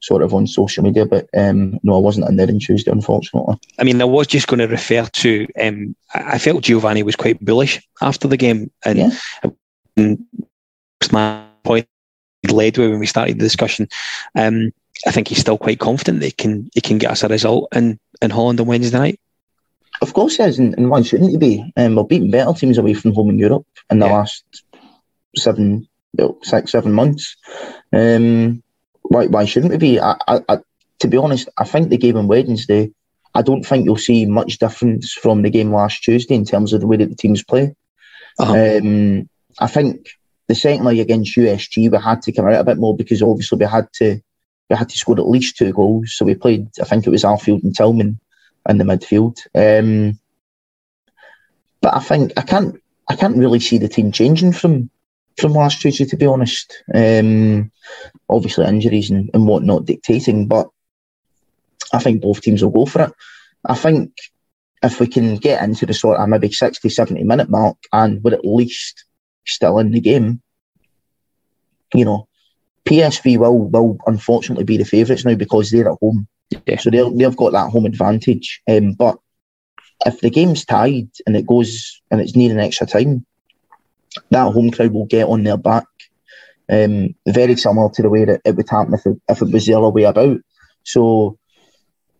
sort 0.00 0.22
of 0.22 0.34
on 0.34 0.46
social 0.46 0.82
media. 0.84 1.06
But 1.06 1.28
um, 1.36 1.78
no, 1.82 1.96
I 1.96 1.98
wasn't 1.98 2.28
in 2.28 2.36
there 2.36 2.48
on 2.48 2.58
Tuesday, 2.58 2.90
unfortunately. 2.90 3.56
I 3.78 3.84
mean, 3.84 4.00
I 4.00 4.04
was 4.04 4.26
just 4.26 4.48
going 4.48 4.60
to 4.60 4.66
refer 4.66 5.06
to. 5.06 5.46
Um, 5.60 5.96
I 6.14 6.38
felt 6.38 6.62
Giovanni 6.62 7.02
was 7.02 7.16
quite 7.16 7.44
bullish 7.44 7.80
after 8.02 8.28
the 8.28 8.36
game, 8.36 8.70
and, 8.84 8.98
Yeah. 8.98 9.10
and 9.96 10.24
my 11.12 11.44
point 11.64 11.86
led 12.50 12.78
with 12.78 12.90
when 12.90 13.00
we 13.00 13.06
started 13.06 13.38
the 13.38 13.44
discussion. 13.44 13.88
Um, 14.34 14.72
I 15.06 15.10
think 15.12 15.28
he's 15.28 15.38
still 15.38 15.58
quite 15.58 15.78
confident 15.78 16.20
that 16.20 16.26
he 16.26 16.32
can 16.32 16.70
he 16.74 16.80
can 16.80 16.98
get 16.98 17.10
us 17.10 17.22
a 17.22 17.28
result 17.28 17.68
in, 17.74 17.98
in 18.20 18.30
Holland 18.30 18.60
on 18.60 18.66
Wednesday 18.66 18.98
night. 18.98 19.20
Of 20.02 20.14
course, 20.14 20.36
he 20.36 20.42
is, 20.44 20.58
and, 20.58 20.74
and 20.78 20.88
why 20.90 21.02
shouldn't 21.02 21.30
he 21.30 21.36
be? 21.36 21.72
Um, 21.76 21.96
we're 21.96 22.04
beating 22.04 22.30
better 22.30 22.52
teams 22.52 22.78
away 22.78 22.94
from 22.94 23.12
home 23.12 23.30
in 23.30 23.38
Europe 23.38 23.66
in 23.90 23.98
the 23.98 24.06
Yeah. 24.06 24.12
last 24.12 24.44
seven, 25.36 25.88
well, 26.14 26.38
six, 26.42 26.72
seven 26.72 26.92
months. 26.92 27.36
Um, 27.92 28.62
why, 29.02 29.26
why 29.26 29.44
shouldn't 29.44 29.72
we 29.72 29.78
be? 29.78 30.00
I, 30.00 30.16
I, 30.26 30.40
I, 30.48 30.58
to 31.00 31.08
be 31.08 31.16
honest, 31.16 31.48
I 31.58 31.64
think 31.64 31.88
the 31.88 31.98
game 31.98 32.16
on 32.16 32.28
Wednesday, 32.28 32.92
I 33.34 33.42
don't 33.42 33.62
think 33.64 33.84
you'll 33.84 33.96
see 33.96 34.26
much 34.26 34.58
difference 34.58 35.12
from 35.12 35.42
the 35.42 35.50
game 35.50 35.72
last 35.72 36.02
Tuesday 36.02 36.34
in 36.34 36.44
terms 36.44 36.72
of 36.72 36.80
the 36.80 36.86
way 36.86 36.96
that 36.96 37.08
the 37.08 37.16
teams 37.16 37.44
play. 37.44 37.74
Uh-huh. 38.38 38.78
Um, 38.82 39.28
I 39.58 39.66
think 39.66 40.08
the 40.48 40.54
second 40.54 40.84
leg 40.84 40.98
against 40.98 41.36
USG, 41.36 41.90
we 41.90 41.98
had 41.98 42.22
to 42.22 42.32
come 42.32 42.46
out 42.46 42.54
a 42.60 42.64
bit 42.64 42.78
more 42.78 42.96
because 42.96 43.22
obviously 43.22 43.58
we 43.58 43.66
had 43.66 43.88
to 43.94 44.20
we 44.68 44.76
had 44.76 44.88
to 44.88 44.96
score 44.96 45.18
at 45.18 45.28
least 45.28 45.56
two 45.56 45.72
goals. 45.72 46.14
So 46.14 46.24
we 46.24 46.34
played, 46.36 46.68
I 46.80 46.84
think 46.84 47.06
it 47.06 47.10
was 47.10 47.24
Arfield 47.24 47.64
and 47.64 47.74
Tillman 47.74 48.20
in 48.70 48.78
the 48.78 48.84
midfield. 48.84 49.38
Um, 49.54 50.18
but 51.80 51.94
I 51.94 52.00
think 52.00 52.32
I 52.36 52.42
can't 52.42 52.80
I 53.08 53.16
can't 53.16 53.36
really 53.36 53.60
see 53.60 53.78
the 53.78 53.88
team 53.88 54.12
changing 54.12 54.52
from 54.52 54.90
from 55.38 55.52
last 55.52 55.80
Tuesday, 55.80 56.04
to 56.06 56.16
be 56.16 56.26
honest. 56.26 56.82
Um, 56.94 57.70
obviously 58.28 58.66
injuries 58.66 59.10
and, 59.10 59.30
and 59.34 59.46
whatnot 59.46 59.84
dictating, 59.84 60.46
but 60.46 60.68
I 61.92 61.98
think 61.98 62.22
both 62.22 62.40
teams 62.40 62.62
will 62.62 62.70
go 62.70 62.86
for 62.86 63.02
it. 63.02 63.12
I 63.64 63.74
think 63.74 64.12
if 64.82 65.00
we 65.00 65.06
can 65.06 65.36
get 65.36 65.62
into 65.62 65.86
the 65.86 65.94
sort 65.94 66.18
of 66.18 66.28
maybe 66.28 66.50
60, 66.50 66.88
70 66.88 67.24
minute 67.24 67.50
mark 67.50 67.76
and 67.92 68.22
we're 68.22 68.34
at 68.34 68.44
least 68.44 69.04
still 69.46 69.78
in 69.78 69.90
the 69.90 70.00
game, 70.00 70.40
you 71.94 72.04
know, 72.04 72.28
PSV 72.88 73.38
will 73.38 73.58
will 73.58 73.98
unfortunately 74.06 74.64
be 74.64 74.76
the 74.76 74.84
favourites 74.84 75.24
now 75.24 75.34
because 75.34 75.70
they're 75.70 75.90
at 75.90 75.98
home. 76.00 76.26
Yeah. 76.66 76.78
So 76.78 76.90
they'll, 76.90 77.16
they've 77.16 77.36
got 77.36 77.52
that 77.52 77.70
home 77.70 77.86
advantage. 77.86 78.62
Um, 78.68 78.92
but 78.92 79.18
if 80.06 80.20
the 80.20 80.30
game's 80.30 80.64
tied 80.64 81.10
and 81.26 81.36
it 81.36 81.46
goes 81.46 82.00
and 82.10 82.20
it's 82.20 82.34
an 82.34 82.58
extra 82.58 82.86
time, 82.86 83.26
that 84.30 84.52
home 84.52 84.70
crowd 84.70 84.92
will 84.92 85.06
get 85.06 85.28
on 85.28 85.44
their 85.44 85.56
back. 85.56 85.86
Um, 86.68 87.14
very 87.26 87.56
similar 87.56 87.90
to 87.90 88.02
the 88.02 88.10
way 88.10 88.24
that 88.24 88.42
it 88.44 88.54
would 88.56 88.68
happen 88.68 88.94
if 88.94 89.04
it, 89.04 89.20
if 89.28 89.42
it 89.42 89.52
was 89.52 89.66
the 89.66 89.74
other 89.74 89.88
way 89.88 90.04
about. 90.04 90.38
So 90.84 91.38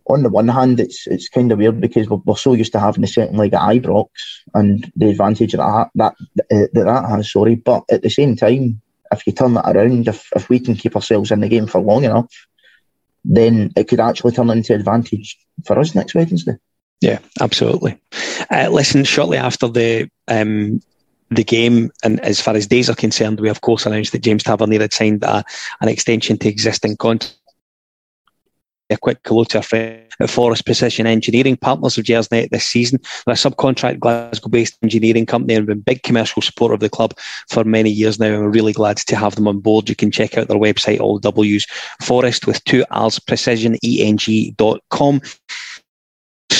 on 0.06 0.22
the 0.22 0.28
one 0.28 0.48
hand, 0.48 0.80
it's 0.80 1.06
it's 1.06 1.28
kind 1.28 1.52
of 1.52 1.58
weird 1.58 1.80
because 1.80 2.08
we're, 2.08 2.20
we're 2.24 2.36
so 2.36 2.54
used 2.54 2.72
to 2.72 2.80
having 2.80 3.02
the 3.02 3.06
second 3.06 3.36
leg 3.36 3.54
at 3.54 3.60
Ibrox 3.60 4.08
and 4.54 4.90
the 4.96 5.10
advantage 5.10 5.52
that 5.52 5.90
that, 5.94 6.14
that 6.34 6.70
that 6.72 6.84
that 6.84 7.08
has. 7.08 7.32
Sorry, 7.32 7.54
but 7.54 7.84
at 7.90 8.02
the 8.02 8.10
same 8.10 8.36
time, 8.36 8.80
if 9.12 9.26
you 9.26 9.32
turn 9.32 9.54
that 9.54 9.76
around, 9.76 10.08
if 10.08 10.28
if 10.34 10.48
we 10.48 10.58
can 10.58 10.74
keep 10.74 10.96
ourselves 10.96 11.30
in 11.30 11.40
the 11.40 11.48
game 11.48 11.66
for 11.66 11.80
long 11.80 12.04
enough, 12.04 12.32
then 13.30 13.72
it 13.76 13.88
could 13.88 14.00
actually 14.00 14.32
turn 14.32 14.50
into 14.50 14.74
advantage 14.74 15.38
for 15.64 15.78
us 15.78 15.94
next 15.94 16.14
Wednesday. 16.14 16.56
Yeah, 17.00 17.20
absolutely. 17.40 17.96
Uh, 18.50 18.68
listen, 18.70 19.04
shortly 19.04 19.38
after 19.38 19.68
the 19.68 20.10
um, 20.28 20.80
the 21.30 21.44
game, 21.44 21.90
and 22.02 22.20
as 22.20 22.40
far 22.40 22.56
as 22.56 22.66
days 22.66 22.90
are 22.90 22.96
concerned, 22.96 23.40
we 23.40 23.48
of 23.48 23.60
course 23.60 23.86
announced 23.86 24.12
that 24.12 24.22
James 24.22 24.42
Tavernier 24.42 24.80
had 24.80 24.92
signed 24.92 25.22
a, 25.22 25.44
an 25.80 25.88
extension 25.88 26.36
to 26.38 26.48
existing 26.48 26.96
contract 26.96 27.39
a 28.90 28.96
quick 28.96 29.18
hello 29.24 29.44
to 29.44 29.58
our 29.58 29.62
friend 29.62 30.02
at 30.18 30.30
Forest 30.30 30.66
Precision 30.66 31.06
Engineering, 31.06 31.56
partners 31.56 31.96
of 31.96 32.04
Gersnet 32.04 32.50
this 32.50 32.64
season. 32.64 32.98
They're 33.24 33.34
a 33.34 33.36
subcontract 33.36 34.00
Glasgow-based 34.00 34.78
engineering 34.82 35.26
company 35.26 35.54
and 35.54 35.66
been 35.66 35.80
big 35.80 36.02
commercial 36.02 36.42
support 36.42 36.74
of 36.74 36.80
the 36.80 36.88
club 36.88 37.16
for 37.48 37.64
many 37.64 37.90
years 37.90 38.18
now, 38.18 38.26
and 38.26 38.42
we're 38.42 38.50
really 38.50 38.72
glad 38.72 38.98
to 38.98 39.16
have 39.16 39.36
them 39.36 39.48
on 39.48 39.60
board. 39.60 39.88
You 39.88 39.96
can 39.96 40.10
check 40.10 40.36
out 40.36 40.48
their 40.48 40.58
website, 40.58 41.00
all 41.00 41.18
W's 41.18 41.66
Forest 42.02 42.46
with 42.46 42.62
two 42.64 42.84
R's, 42.90 43.18
precisioneng.com 43.18 45.20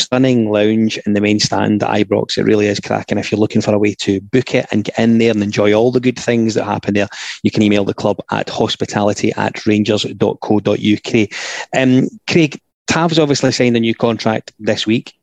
stunning 0.00 0.50
lounge 0.50 0.98
in 0.98 1.12
the 1.12 1.20
main 1.20 1.38
stand 1.40 1.82
at 1.82 1.90
Ibrox. 1.90 2.36
It 2.38 2.44
really 2.44 2.66
is 2.66 2.80
cracking. 2.80 3.18
If 3.18 3.30
you're 3.30 3.40
looking 3.40 3.62
for 3.62 3.74
a 3.74 3.78
way 3.78 3.94
to 4.00 4.20
book 4.20 4.54
it 4.54 4.66
and 4.70 4.84
get 4.84 4.98
in 4.98 5.18
there 5.18 5.30
and 5.30 5.42
enjoy 5.42 5.72
all 5.72 5.92
the 5.92 6.00
good 6.00 6.18
things 6.18 6.54
that 6.54 6.64
happen 6.64 6.94
there, 6.94 7.08
you 7.42 7.50
can 7.50 7.62
email 7.62 7.84
the 7.84 7.94
club 7.94 8.18
at 8.30 8.48
hospitality 8.48 9.32
at 9.36 9.64
rangers.co.uk. 9.66 11.28
Um, 11.76 12.08
Craig, 12.28 12.60
Tav's 12.86 13.18
obviously 13.18 13.52
signed 13.52 13.76
a 13.76 13.80
new 13.80 13.94
contract 13.94 14.52
this 14.58 14.86
week. 14.86 15.14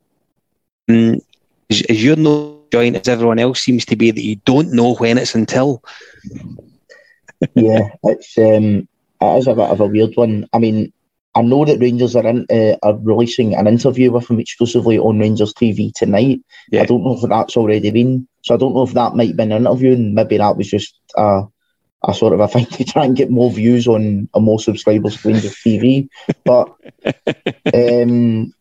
Um, 0.89 1.19
is, 1.69 1.81
is 1.83 2.03
your 2.03 2.15
no 2.15 2.61
joint 2.71 2.95
as 2.95 3.07
everyone 3.07 3.39
else 3.39 3.59
seems 3.59 3.85
to 3.85 3.95
be 3.95 4.11
that 4.11 4.23
you 4.23 4.37
don't 4.37 4.71
know 4.71 4.95
when 4.95 5.17
it's 5.17 5.35
until? 5.35 5.83
yeah, 7.55 7.89
it's 8.03 8.37
um, 8.37 8.87
it 9.21 9.37
is 9.37 9.47
a 9.47 9.53
bit 9.53 9.69
of 9.69 9.81
a 9.81 9.85
weird 9.85 10.15
one. 10.15 10.47
I 10.53 10.59
mean, 10.59 10.93
I 11.37 11.43
know 11.43 11.65
that 11.65 11.79
Rangers 11.79 12.15
are 12.15 12.25
in, 12.25 12.47
uh, 12.49 12.77
are 12.81 12.97
releasing 12.97 13.53
an 13.53 13.67
interview 13.67 14.11
with 14.11 14.27
him 14.27 14.39
exclusively 14.39 14.97
on 14.97 15.19
Rangers 15.19 15.53
TV 15.53 15.93
tonight. 15.93 16.41
Yeah. 16.71 16.81
I 16.81 16.85
don't 16.85 17.03
know 17.03 17.13
if 17.13 17.29
that's 17.29 17.55
already 17.55 17.91
been. 17.91 18.27
So 18.41 18.55
I 18.55 18.57
don't 18.57 18.73
know 18.73 18.81
if 18.81 18.93
that 18.93 19.13
might 19.13 19.37
be 19.37 19.43
an 19.43 19.51
interview, 19.51 19.93
and 19.93 20.15
maybe 20.15 20.37
that 20.37 20.57
was 20.57 20.67
just 20.67 20.99
a, 21.15 21.43
a 22.03 22.13
sort 22.15 22.33
of 22.33 22.39
a 22.39 22.47
thing 22.47 22.65
to 22.71 22.83
try 22.83 23.05
and 23.05 23.15
get 23.15 23.29
more 23.29 23.51
views 23.51 23.87
on 23.87 24.27
and 24.33 24.43
more 24.43 24.59
subscribers 24.59 25.21
to 25.21 25.27
Rangers 25.27 25.55
TV. 25.65 26.09
But 26.43 26.75
um, 27.71 28.51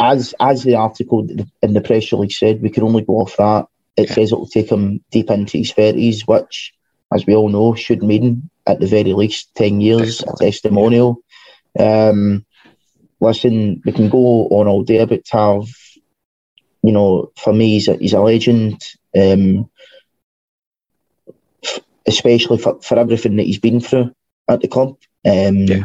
as 0.00 0.34
as 0.40 0.64
the 0.64 0.74
article 0.74 1.28
in 1.62 1.72
the 1.72 1.80
press 1.80 2.10
release 2.10 2.36
said, 2.36 2.62
we 2.62 2.70
can 2.70 2.82
only 2.82 3.04
go 3.04 3.18
off 3.18 3.36
that. 3.36 3.68
It 3.96 4.08
yeah. 4.08 4.14
says 4.16 4.32
it 4.32 4.38
will 4.38 4.48
take 4.48 4.72
him 4.72 5.04
deep 5.12 5.30
into 5.30 5.58
his 5.58 5.72
thirties, 5.72 6.26
which, 6.26 6.74
as 7.14 7.26
we 7.26 7.36
all 7.36 7.48
know, 7.48 7.76
should 7.76 8.02
mean 8.02 8.50
at 8.66 8.80
the 8.80 8.88
very 8.88 9.12
least 9.12 9.54
ten 9.54 9.80
years, 9.80 10.20
a 10.22 10.32
testimonial. 10.36 11.22
Um, 11.78 12.44
listen, 13.20 13.82
we 13.84 13.92
can 13.92 14.08
go 14.08 14.48
on 14.48 14.66
all 14.68 14.82
day 14.82 14.98
about 14.98 15.24
Tav. 15.24 15.68
You 16.82 16.92
know, 16.92 17.30
for 17.36 17.52
me, 17.52 17.70
he's 17.70 17.88
a, 17.88 17.94
he's 17.94 18.12
a 18.12 18.20
legend, 18.20 18.82
um, 19.16 19.70
especially 22.06 22.58
for, 22.58 22.80
for 22.82 22.98
everything 22.98 23.36
that 23.36 23.46
he's 23.46 23.60
been 23.60 23.80
through 23.80 24.12
at 24.48 24.60
the 24.60 24.68
club. 24.68 24.96
Um, 25.24 25.58
yeah. 25.58 25.84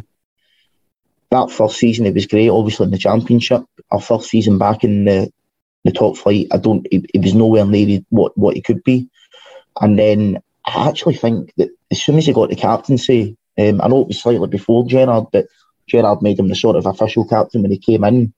That 1.30 1.52
first 1.52 1.78
season, 1.78 2.06
it 2.06 2.14
was 2.14 2.26
great, 2.26 2.50
obviously, 2.50 2.86
in 2.86 2.92
the 2.92 2.98
Championship. 2.98 3.64
Our 3.92 4.02
first 4.02 4.30
season 4.30 4.58
back 4.58 4.84
in 4.84 5.06
the, 5.06 5.32
the 5.84 5.92
top 5.92 6.18
flight, 6.18 6.48
I 6.52 6.58
don't, 6.58 6.88
it, 6.90 7.06
it 7.14 7.22
was 7.22 7.36
nowhere 7.36 7.66
near 7.66 8.00
what, 8.10 8.36
what 8.38 8.56
he 8.56 8.62
could 8.62 8.84
be. 8.84 9.10
And 9.80 10.00
then 10.00 10.42
I 10.66 10.90
actually 10.90 11.16
think 11.16 11.54
that 11.58 11.70
as 11.92 12.02
soon 12.02 12.18
as 12.18 12.26
he 12.26 12.34
got 12.34 12.50
the 12.50 12.56
captaincy, 12.56 13.38
um, 13.60 13.82
I 13.82 13.88
know 13.88 14.02
it 14.02 14.08
was 14.08 14.22
slightly 14.22 14.48
before 14.48 14.88
Gerrard, 14.88 15.26
but 15.32 15.48
Gerrard 15.88 16.22
made 16.22 16.40
him 16.40 16.48
the 16.48 16.56
sort 16.56 16.76
of 16.76 16.86
official 16.86 17.28
captain 17.28 17.62
when 17.62 17.72
he 17.72 17.78
came 17.78 18.04
in. 18.04 18.34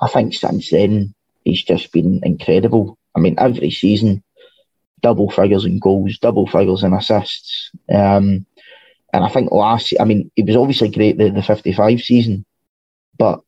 I 0.00 0.08
think 0.08 0.34
since 0.34 0.70
then 0.70 1.14
he's 1.44 1.62
just 1.62 1.92
been 1.92 2.20
incredible. 2.22 2.98
I 3.14 3.20
mean, 3.20 3.36
every 3.38 3.70
season, 3.70 4.22
double 5.00 5.30
figures 5.30 5.64
in 5.64 5.78
goals, 5.78 6.18
double 6.18 6.46
figures 6.46 6.82
in 6.82 6.92
assists. 6.92 7.70
Um, 7.92 8.46
and 9.12 9.24
I 9.24 9.28
think 9.28 9.50
last, 9.50 9.94
I 9.98 10.04
mean, 10.04 10.30
it 10.36 10.46
was 10.46 10.56
obviously 10.56 10.90
great 10.90 11.16
the, 11.16 11.30
the 11.30 11.42
55 11.42 12.00
season, 12.00 12.44
but 13.16 13.40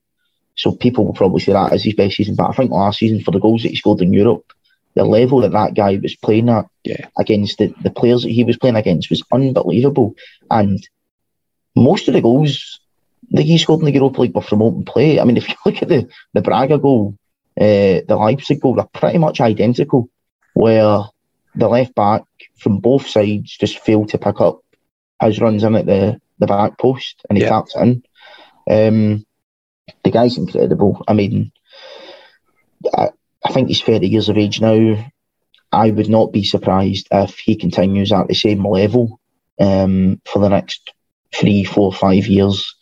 so 0.56 0.72
people 0.72 1.04
will 1.04 1.14
probably 1.14 1.40
say 1.40 1.52
that 1.52 1.72
as 1.72 1.84
his 1.84 1.94
best 1.94 2.16
season. 2.16 2.34
But 2.34 2.50
I 2.50 2.52
think 2.52 2.70
last 2.70 2.98
season, 2.98 3.22
for 3.22 3.30
the 3.30 3.38
goals 3.38 3.62
that 3.62 3.70
he 3.70 3.76
scored 3.76 4.00
in 4.00 4.12
Europe, 4.12 4.52
the 4.94 5.04
level 5.04 5.40
that 5.40 5.52
that 5.52 5.74
guy 5.74 5.98
was 6.02 6.16
playing 6.16 6.48
at 6.48 6.66
yeah. 6.84 7.06
against 7.18 7.58
the, 7.58 7.72
the 7.82 7.90
players 7.90 8.22
that 8.22 8.30
he 8.30 8.42
was 8.42 8.56
playing 8.56 8.76
against 8.76 9.10
was 9.10 9.22
unbelievable. 9.32 10.16
And 10.50 10.86
most 11.76 12.08
of 12.08 12.14
the 12.14 12.20
goals 12.20 12.80
that 13.30 13.42
he 13.42 13.58
scored 13.58 13.80
in 13.80 13.86
the 13.86 13.92
Europa 13.92 14.22
League 14.22 14.34
were 14.34 14.42
from 14.42 14.62
open 14.62 14.84
play. 14.84 15.20
I 15.20 15.24
mean, 15.24 15.36
if 15.36 15.48
you 15.48 15.54
look 15.66 15.82
at 15.82 15.88
the, 15.88 16.08
the 16.34 16.42
Braga 16.42 16.78
goal, 16.78 17.16
uh, 17.60 18.02
the 18.06 18.16
Leipzig 18.18 18.60
goal, 18.60 18.74
they're 18.74 18.86
pretty 18.86 19.18
much 19.18 19.40
identical, 19.40 20.08
where 20.54 21.02
the 21.54 21.68
left 21.68 21.94
back 21.94 22.22
from 22.58 22.78
both 22.78 23.06
sides 23.06 23.56
just 23.56 23.78
failed 23.80 24.10
to 24.10 24.18
pick 24.18 24.40
up 24.40 24.60
his 25.22 25.40
runs 25.40 25.64
in 25.64 25.74
at 25.74 25.86
the, 25.86 26.20
the 26.38 26.46
back 26.46 26.78
post 26.78 27.22
and 27.28 27.36
he 27.36 27.44
yeah. 27.44 27.50
taps 27.50 27.74
in. 27.76 28.02
Um, 28.70 29.26
the 30.04 30.10
guy's 30.10 30.38
incredible. 30.38 31.02
I 31.08 31.14
mean, 31.14 31.52
I, 32.94 33.08
I 33.44 33.52
think 33.52 33.68
he's 33.68 33.82
30 33.82 34.06
years 34.06 34.28
of 34.28 34.38
age 34.38 34.60
now. 34.60 35.04
I 35.72 35.90
would 35.90 36.08
not 36.08 36.32
be 36.32 36.44
surprised 36.44 37.08
if 37.10 37.38
he 37.38 37.56
continues 37.56 38.12
at 38.12 38.28
the 38.28 38.34
same 38.34 38.66
level 38.66 39.20
um, 39.60 40.20
for 40.24 40.38
the 40.38 40.48
next 40.48 40.92
three, 41.34 41.64
four, 41.64 41.92
five 41.92 42.26
years. 42.26 42.74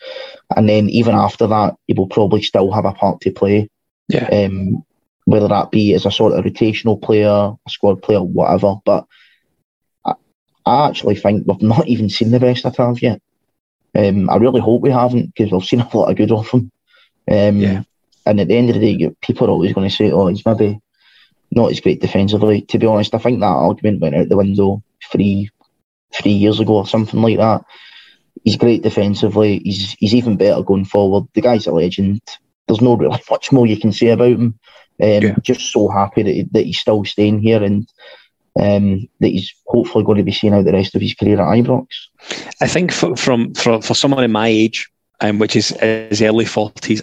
And 0.56 0.68
then 0.68 0.88
even 0.88 1.14
after 1.14 1.46
that, 1.46 1.76
he 1.86 1.92
will 1.92 2.08
probably 2.08 2.42
still 2.42 2.72
have 2.72 2.86
a 2.86 2.92
part 2.92 3.20
to 3.20 3.30
play. 3.30 3.68
Yeah. 4.08 4.26
Um, 4.28 4.84
whether 5.26 5.48
that 5.48 5.70
be 5.70 5.92
as 5.92 6.06
a 6.06 6.10
sort 6.10 6.32
of 6.32 6.44
rotational 6.44 7.00
player, 7.00 7.28
a 7.28 7.70
squad 7.70 8.02
player, 8.02 8.22
whatever. 8.22 8.76
But 8.84 9.06
I, 10.04 10.14
I 10.64 10.88
actually 10.88 11.16
think 11.16 11.46
we've 11.46 11.60
not 11.60 11.86
even 11.88 12.08
seen 12.08 12.30
the 12.30 12.40
best 12.40 12.64
of 12.64 12.74
Tav 12.74 13.02
yet. 13.02 13.20
Um, 13.94 14.30
I 14.30 14.36
really 14.36 14.60
hope 14.60 14.82
we 14.82 14.90
haven't 14.90 15.34
because 15.34 15.52
we've 15.52 15.64
seen 15.64 15.80
a 15.80 15.96
lot 15.96 16.10
of 16.10 16.16
good 16.16 16.32
of 16.32 16.48
him. 16.48 16.70
Um, 17.30 17.56
yeah. 17.58 17.82
And 18.24 18.40
at 18.40 18.48
the 18.48 18.56
end 18.56 18.70
of 18.70 18.80
the 18.80 18.96
day, 18.96 19.10
people 19.20 19.46
are 19.46 19.50
always 19.50 19.72
going 19.72 19.88
to 19.88 19.94
say, 19.94 20.10
"Oh, 20.10 20.26
he's 20.26 20.44
maybe 20.44 20.80
not 21.52 21.70
as 21.70 21.80
great 21.80 22.00
defensively." 22.00 22.62
To 22.62 22.78
be 22.78 22.86
honest, 22.86 23.14
I 23.14 23.18
think 23.18 23.40
that 23.40 23.46
argument 23.46 24.00
went 24.00 24.16
out 24.16 24.28
the 24.28 24.36
window 24.36 24.82
three 25.12 25.48
three 26.12 26.32
years 26.32 26.60
ago 26.60 26.76
or 26.76 26.86
something 26.86 27.20
like 27.20 27.38
that 27.38 27.64
he's 28.44 28.56
great 28.56 28.82
defensively. 28.82 29.60
He's 29.64 29.92
he's 29.98 30.14
even 30.14 30.36
better 30.36 30.62
going 30.62 30.84
forward. 30.84 31.24
The 31.34 31.40
guy's 31.40 31.66
a 31.66 31.72
legend. 31.72 32.20
There's 32.66 32.80
no 32.80 32.96
really 32.96 33.20
much 33.30 33.52
more 33.52 33.66
you 33.66 33.78
can 33.78 33.92
say 33.92 34.08
about 34.08 34.32
him. 34.32 34.58
Um, 35.02 35.22
yeah. 35.22 35.36
Just 35.42 35.72
so 35.72 35.88
happy 35.88 36.22
that, 36.22 36.32
he, 36.32 36.42
that 36.52 36.64
he's 36.64 36.78
still 36.78 37.04
staying 37.04 37.40
here 37.40 37.62
and 37.62 37.86
um, 38.58 39.06
that 39.20 39.28
he's 39.28 39.54
hopefully 39.66 40.04
going 40.04 40.18
to 40.18 40.24
be 40.24 40.32
seeing 40.32 40.54
out 40.54 40.64
the 40.64 40.72
rest 40.72 40.94
of 40.94 41.02
his 41.02 41.14
career 41.14 41.40
at 41.40 41.46
Ibrox. 41.46 41.86
I 42.62 42.66
think 42.66 42.92
for, 42.92 43.14
from 43.16 43.52
for, 43.54 43.82
for 43.82 43.94
someone 43.94 44.24
in 44.24 44.32
my 44.32 44.48
age, 44.48 44.90
um, 45.20 45.38
which 45.38 45.56
is 45.56 45.68
his 45.68 46.22
early 46.22 46.46
forties, 46.46 47.02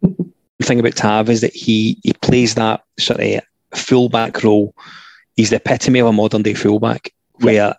the 0.00 0.24
thing 0.62 0.80
about 0.80 0.96
Tav 0.96 1.28
is 1.28 1.42
that 1.42 1.54
he 1.54 1.98
he 2.02 2.12
plays 2.14 2.54
that 2.54 2.82
sort 2.98 3.20
of 3.20 3.40
fullback 3.74 4.42
role. 4.42 4.74
He's 5.36 5.50
the 5.50 5.56
epitome 5.56 6.00
of 6.00 6.06
a 6.06 6.12
modern 6.12 6.42
day 6.42 6.54
fullback, 6.54 7.12
where 7.34 7.74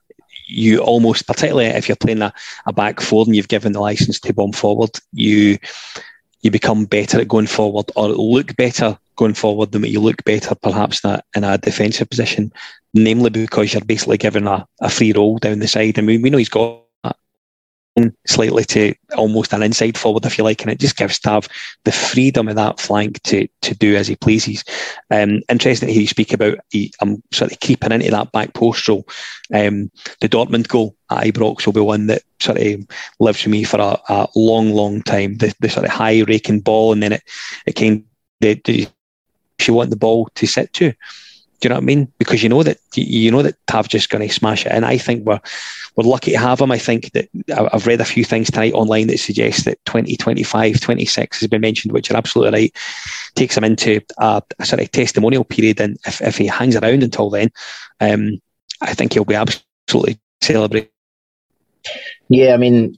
you 0.51 0.79
almost, 0.79 1.27
particularly 1.27 1.67
if 1.67 1.87
you're 1.87 1.95
playing 1.95 2.21
a, 2.21 2.33
a 2.65 2.73
back 2.73 2.99
four 2.99 3.25
and 3.25 3.35
you've 3.35 3.47
given 3.47 3.71
the 3.73 3.79
license 3.79 4.19
to 4.19 4.33
bomb 4.33 4.51
forward, 4.51 4.91
you 5.13 5.57
you 6.41 6.49
become 6.49 6.85
better 6.85 7.19
at 7.19 7.27
going 7.27 7.47
forward 7.47 7.91
or 7.95 8.09
look 8.09 8.55
better 8.55 8.97
going 9.15 9.35
forward 9.35 9.71
than 9.71 9.83
you 9.83 9.99
look 9.99 10.23
better 10.23 10.55
perhaps 10.55 11.03
in 11.03 11.11
a, 11.11 11.21
in 11.35 11.43
a 11.43 11.57
defensive 11.59 12.09
position, 12.09 12.51
namely 12.95 13.29
because 13.29 13.73
you're 13.73 13.85
basically 13.85 14.17
given 14.17 14.47
a, 14.47 14.67
a 14.81 14.89
free 14.89 15.13
roll 15.13 15.37
down 15.37 15.59
the 15.59 15.67
side. 15.67 15.99
I 15.99 16.01
mean, 16.01 16.21
we 16.21 16.31
know 16.31 16.39
he's 16.39 16.49
got 16.49 16.81
slightly 18.25 18.63
to 18.63 18.93
almost 19.17 19.53
an 19.53 19.63
inside 19.63 19.97
forward, 19.97 20.25
if 20.25 20.37
you 20.37 20.43
like, 20.43 20.61
and 20.61 20.71
it 20.71 20.79
just 20.79 20.95
gives 20.95 21.19
Tav 21.19 21.47
the 21.83 21.91
freedom 21.91 22.47
of 22.47 22.55
that 22.55 22.79
flank 22.79 23.21
to 23.23 23.47
to 23.61 23.75
do 23.75 23.95
as 23.95 24.07
he 24.07 24.15
pleases. 24.15 24.63
Um, 25.09 25.41
interesting 25.49 25.87
to 25.87 25.93
hear 25.93 26.01
you 26.01 26.07
speak 26.07 26.33
about. 26.33 26.59
He, 26.69 26.93
I'm 27.01 27.21
sort 27.31 27.51
of 27.51 27.59
keeping 27.59 27.91
into 27.91 28.11
that 28.11 28.31
back 28.31 28.53
post 28.53 28.87
role. 28.87 29.07
Um, 29.53 29.91
the 30.21 30.29
Dortmund 30.29 30.67
goal 30.67 30.95
at 31.09 31.25
Ibrox 31.25 31.65
will 31.65 31.73
be 31.73 31.81
one 31.81 32.07
that 32.07 32.23
sort 32.39 32.59
of 32.59 32.87
lives 33.19 33.43
with 33.43 33.51
me 33.51 33.63
for 33.63 33.79
a, 33.79 33.97
a 34.09 34.27
long, 34.35 34.71
long 34.71 35.01
time. 35.01 35.37
The, 35.37 35.53
the, 35.59 35.69
sort 35.69 35.85
of 35.85 35.91
high 35.91 36.21
raking 36.21 36.61
ball, 36.61 36.93
and 36.93 37.03
then 37.03 37.13
it 37.13 37.23
it 37.65 37.75
came. 37.75 38.05
The, 38.39 38.59
the, 38.65 38.87
she 39.59 39.71
want 39.71 39.91
the 39.91 39.95
ball 39.95 40.29
to 40.35 40.47
sit 40.47 40.73
to. 40.73 40.93
Do 41.61 41.67
you 41.67 41.69
know 41.69 41.75
what 41.75 41.83
I 41.83 41.85
mean? 41.85 42.11
Because 42.17 42.41
you 42.41 42.49
know 42.49 42.63
that 42.63 42.79
you 42.95 43.29
know 43.29 43.43
that 43.43 43.55
Tav 43.67 43.87
just 43.87 44.09
going 44.09 44.27
to 44.27 44.33
smash 44.33 44.65
it, 44.65 44.71
and 44.71 44.83
I 44.83 44.97
think 44.97 45.27
we're 45.27 45.39
we're 45.95 46.09
lucky 46.09 46.31
to 46.31 46.39
have 46.39 46.59
him. 46.59 46.71
I 46.71 46.79
think 46.79 47.11
that 47.11 47.29
I've 47.71 47.85
read 47.85 48.01
a 48.01 48.05
few 48.05 48.23
things 48.23 48.49
tonight 48.49 48.73
online 48.73 49.05
that 49.07 49.19
suggest 49.19 49.65
that 49.65 49.77
2025, 49.85 50.79
26 50.79 51.39
has 51.39 51.47
been 51.47 51.61
mentioned, 51.61 51.93
which 51.93 52.09
are 52.09 52.17
absolutely 52.17 52.59
right. 52.59 52.75
Takes 53.35 53.55
him 53.55 53.63
into 53.63 54.01
a, 54.17 54.41
a 54.57 54.65
sort 54.65 54.81
of 54.81 54.91
testimonial 54.91 55.43
period, 55.43 55.79
and 55.79 55.99
if, 56.07 56.19
if 56.21 56.35
he 56.35 56.47
hangs 56.47 56.75
around 56.75 57.03
until 57.03 57.29
then, 57.29 57.51
um, 57.99 58.41
I 58.81 58.95
think 58.95 59.13
he'll 59.13 59.23
be 59.23 59.35
absolutely 59.35 60.19
celebrated. 60.41 60.89
Yeah, 62.29 62.55
I 62.55 62.57
mean, 62.57 62.97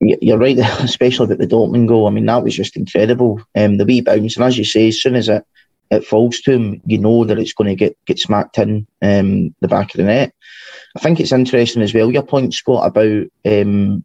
you're 0.00 0.38
right, 0.38 0.56
especially 0.80 1.26
about 1.26 1.38
the 1.38 1.46
Dortmund 1.46 1.88
goal. 1.88 2.06
I 2.06 2.10
mean, 2.10 2.24
that 2.24 2.42
was 2.42 2.56
just 2.56 2.78
incredible. 2.78 3.42
Um, 3.54 3.76
the 3.76 3.84
wee 3.84 4.00
bounce, 4.00 4.36
and 4.36 4.44
as 4.46 4.56
you 4.56 4.64
say, 4.64 4.88
as 4.88 5.02
soon 5.02 5.16
as 5.16 5.28
it 5.28 5.44
it 5.90 6.06
falls 6.06 6.40
to 6.40 6.52
him, 6.52 6.80
you 6.86 6.98
know 6.98 7.24
that 7.24 7.38
it's 7.38 7.52
going 7.52 7.68
to 7.68 7.74
get, 7.74 7.96
get 8.06 8.18
smacked 8.18 8.58
in 8.58 8.86
um, 9.02 9.54
the 9.60 9.68
back 9.68 9.92
of 9.92 9.98
the 9.98 10.04
net. 10.04 10.32
I 10.96 11.00
think 11.00 11.20
it's 11.20 11.32
interesting 11.32 11.82
as 11.82 11.92
well, 11.92 12.10
your 12.10 12.22
point, 12.22 12.54
Scott, 12.54 12.86
about 12.86 13.26
um, 13.44 14.04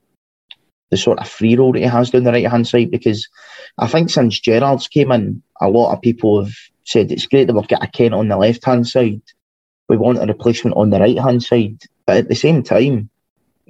the 0.90 0.98
sort 0.98 1.20
of 1.20 1.28
free 1.28 1.56
role 1.56 1.74
that 1.74 1.80
he 1.80 1.86
has 1.86 2.10
down 2.10 2.24
the 2.24 2.32
right 2.32 2.50
hand 2.50 2.68
side, 2.68 2.92
because 2.92 3.28
I 3.78 3.88
think 3.88 4.10
since 4.10 4.40
Gerrard's 4.40 4.88
came 4.88 5.12
in, 5.12 5.44
a 5.62 5.70
lot 5.70 5.94
of 5.94 6.02
people 6.02 6.44
have 6.44 6.54
said 6.84 7.12
it's 7.12 7.28
great 7.28 7.48
that 7.48 7.54
we've 7.54 7.68
got 7.68 7.84
a 7.84 7.88
Kent 7.88 8.14
on 8.14 8.28
the 8.28 8.38
left 8.38 8.66
hand 8.66 8.88
side. 8.88 9.22
We 9.88 9.98
want 9.98 10.22
a 10.22 10.26
replacement 10.26 10.78
on 10.78 10.90
the 10.90 11.00
right 11.00 11.18
hand 11.18 11.44
side. 11.44 11.82
But 12.06 12.18
at 12.18 12.30
the 12.30 12.36
same 12.36 12.64
time, 12.64 13.10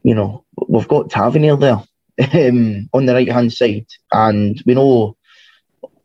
you 0.04 0.16
know, 0.16 0.46
we've 0.68 0.88
got 0.88 1.10
Tavernier 1.10 1.56
there 1.58 1.82
um, 2.34 2.90
on 2.94 3.06
the 3.06 3.14
right 3.14 3.32
hand 3.32 3.52
side, 3.54 3.88
and 4.12 4.62
we 4.66 4.74
know 4.74 5.18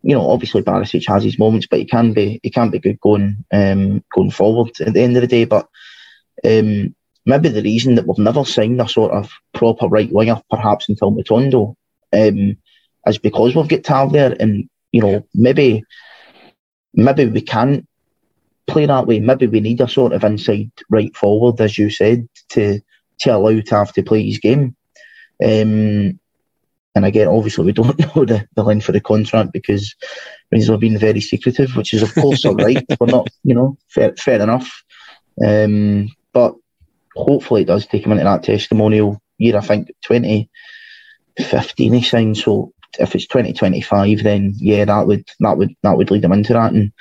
you 0.03 0.15
know, 0.15 0.31
obviously 0.31 0.63
Barisic 0.63 1.07
has 1.09 1.25
his 1.25 1.39
moments, 1.39 1.67
but 1.67 1.79
he 1.79 1.85
can 1.85 2.13
be 2.13 2.41
he 2.43 2.51
can 2.51 2.71
be 2.71 2.79
good 2.79 3.01
going 3.01 3.45
um, 3.53 4.03
going 4.15 4.31
forward 4.31 4.71
at 4.81 4.95
the 4.95 5.03
end 5.03 5.17
of 5.17 5.23
the 5.23 5.27
day. 5.27 5.45
But 5.45 5.69
um, 6.45 6.95
maybe 7.27 7.49
the 7.51 7.63
reason 7.63 7.97
that 7.97 8.07
we've 8.07 8.19
never 8.19 8.45
signed 8.45 8.81
a 8.81 8.89
sort 8.89 9.13
of 9.13 9.31
proper 9.53 9.87
right 9.89 10.11
winger, 10.11 10.41
perhaps 10.51 10.89
until 10.89 11.13
Matondo, 11.13 11.75
um, 12.13 12.57
is 13.07 13.19
because 13.19 13.55
we've 13.55 13.69
got 13.69 13.85
Tav 13.85 14.13
there, 14.13 14.35
and 14.39 14.69
you 14.93 15.03
know 15.03 15.27
maybe 15.35 15.85
maybe 16.95 17.27
we 17.27 17.43
can't 17.43 17.87
play 18.67 18.87
that 18.87 19.07
way. 19.07 19.21
Maybe 19.21 19.47
we 19.47 19.61
need 19.61 19.81
a 19.81 19.89
sort 19.89 20.13
of 20.13 20.25
inside 20.25 20.71
right 20.89 21.15
forward, 21.17 21.61
as 21.61 21.77
you 21.77 21.91
said, 21.91 22.27
to 22.51 22.81
to 23.21 23.37
allow 23.37 23.61
Tav 23.61 23.93
to 23.93 24.03
play 24.03 24.25
his 24.25 24.39
game. 24.39 24.77
Um, 25.45 26.20
and 26.95 27.05
again, 27.05 27.29
obviously, 27.29 27.67
we 27.67 27.73
don't 27.73 27.99
know 28.17 28.25
the, 28.25 28.47
the 28.55 28.63
length 28.63 28.89
of 28.89 28.95
the 28.95 29.01
contract 29.01 29.53
because 29.53 29.95
Rangers 30.51 30.71
have 30.71 30.81
been 30.81 30.99
very 30.99 31.21
secretive, 31.21 31.77
which 31.77 31.95
is, 31.95 32.03
of 32.03 32.15
course, 32.15 32.45
all 32.45 32.57
right. 32.57 32.85
We're 33.01 33.07
not, 33.07 33.29
you 33.45 33.55
know, 33.55 33.77
fair, 33.89 34.15
fair 34.17 34.41
enough. 34.41 34.83
Um, 35.45 36.09
but 36.33 36.55
hopefully, 37.15 37.63
it 37.63 37.67
does 37.67 37.87
take 37.87 38.05
him 38.05 38.13
into 38.13 38.25
that 38.25 38.43
testimonial 38.43 39.21
year. 39.39 39.57
I 39.57 39.61
think 39.61 39.89
2015 40.05 41.93
he 41.93 42.03
signed. 42.03 42.37
So 42.37 42.73
if 42.99 43.15
it's 43.15 43.27
2025, 43.29 44.25
then 44.25 44.55
yeah, 44.57 44.85
that 44.85 45.07
would 45.07 45.29
that 45.39 45.57
would 45.57 45.75
that 45.83 45.97
would 45.97 46.11
lead 46.11 46.25
him 46.25 46.33
into 46.33 46.55
that. 46.55 46.73
And 46.73 46.93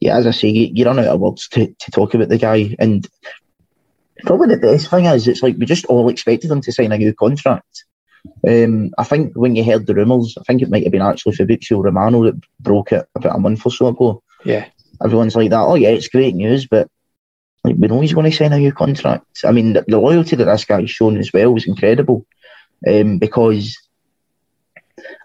yeah, 0.00 0.16
as 0.16 0.26
I 0.26 0.30
say, 0.30 0.48
you, 0.48 0.70
you 0.72 0.86
run 0.86 0.98
out 0.98 1.06
of 1.06 1.20
words 1.20 1.48
to, 1.48 1.66
to 1.66 1.90
talk 1.90 2.14
about 2.14 2.30
the 2.30 2.38
guy. 2.38 2.74
And 2.78 3.06
probably 4.24 4.48
the 4.48 4.56
best 4.56 4.88
thing 4.88 5.04
is, 5.04 5.28
it's 5.28 5.42
like 5.42 5.56
we 5.58 5.66
just 5.66 5.84
all 5.84 6.08
expected 6.08 6.50
him 6.50 6.62
to 6.62 6.72
sign 6.72 6.92
a 6.92 6.98
new 6.98 7.12
contract 7.12 7.84
um, 8.48 8.92
I 8.98 9.04
think 9.04 9.34
when 9.34 9.56
you 9.56 9.64
heard 9.64 9.86
the 9.86 9.94
rumours, 9.94 10.36
I 10.38 10.42
think 10.44 10.62
it 10.62 10.70
might 10.70 10.84
have 10.84 10.92
been 10.92 11.02
actually 11.02 11.34
Fabrizio 11.34 11.80
Romano 11.80 12.24
that 12.24 12.40
broke 12.60 12.92
it 12.92 13.06
about 13.14 13.36
a 13.36 13.40
month 13.40 13.64
or 13.64 13.72
so 13.72 13.88
ago. 13.88 14.22
Yeah. 14.44 14.66
Everyone's 15.02 15.36
like 15.36 15.50
that, 15.50 15.60
oh 15.60 15.74
yeah, 15.74 15.90
it's 15.90 16.08
great 16.08 16.34
news, 16.34 16.66
but 16.66 16.88
like 17.64 17.76
we 17.78 17.88
know 17.88 18.00
he's 18.00 18.12
going 18.12 18.30
to 18.30 18.36
sign 18.36 18.52
a 18.52 18.58
new 18.58 18.72
contract. 18.72 19.26
I 19.44 19.52
mean, 19.52 19.72
the, 19.72 19.84
the 19.86 19.98
loyalty 19.98 20.36
that 20.36 20.44
this 20.44 20.64
guy's 20.64 20.90
shown 20.90 21.16
as 21.18 21.32
well 21.32 21.52
was 21.52 21.66
incredible 21.66 22.26
um, 22.86 23.18
because 23.18 23.76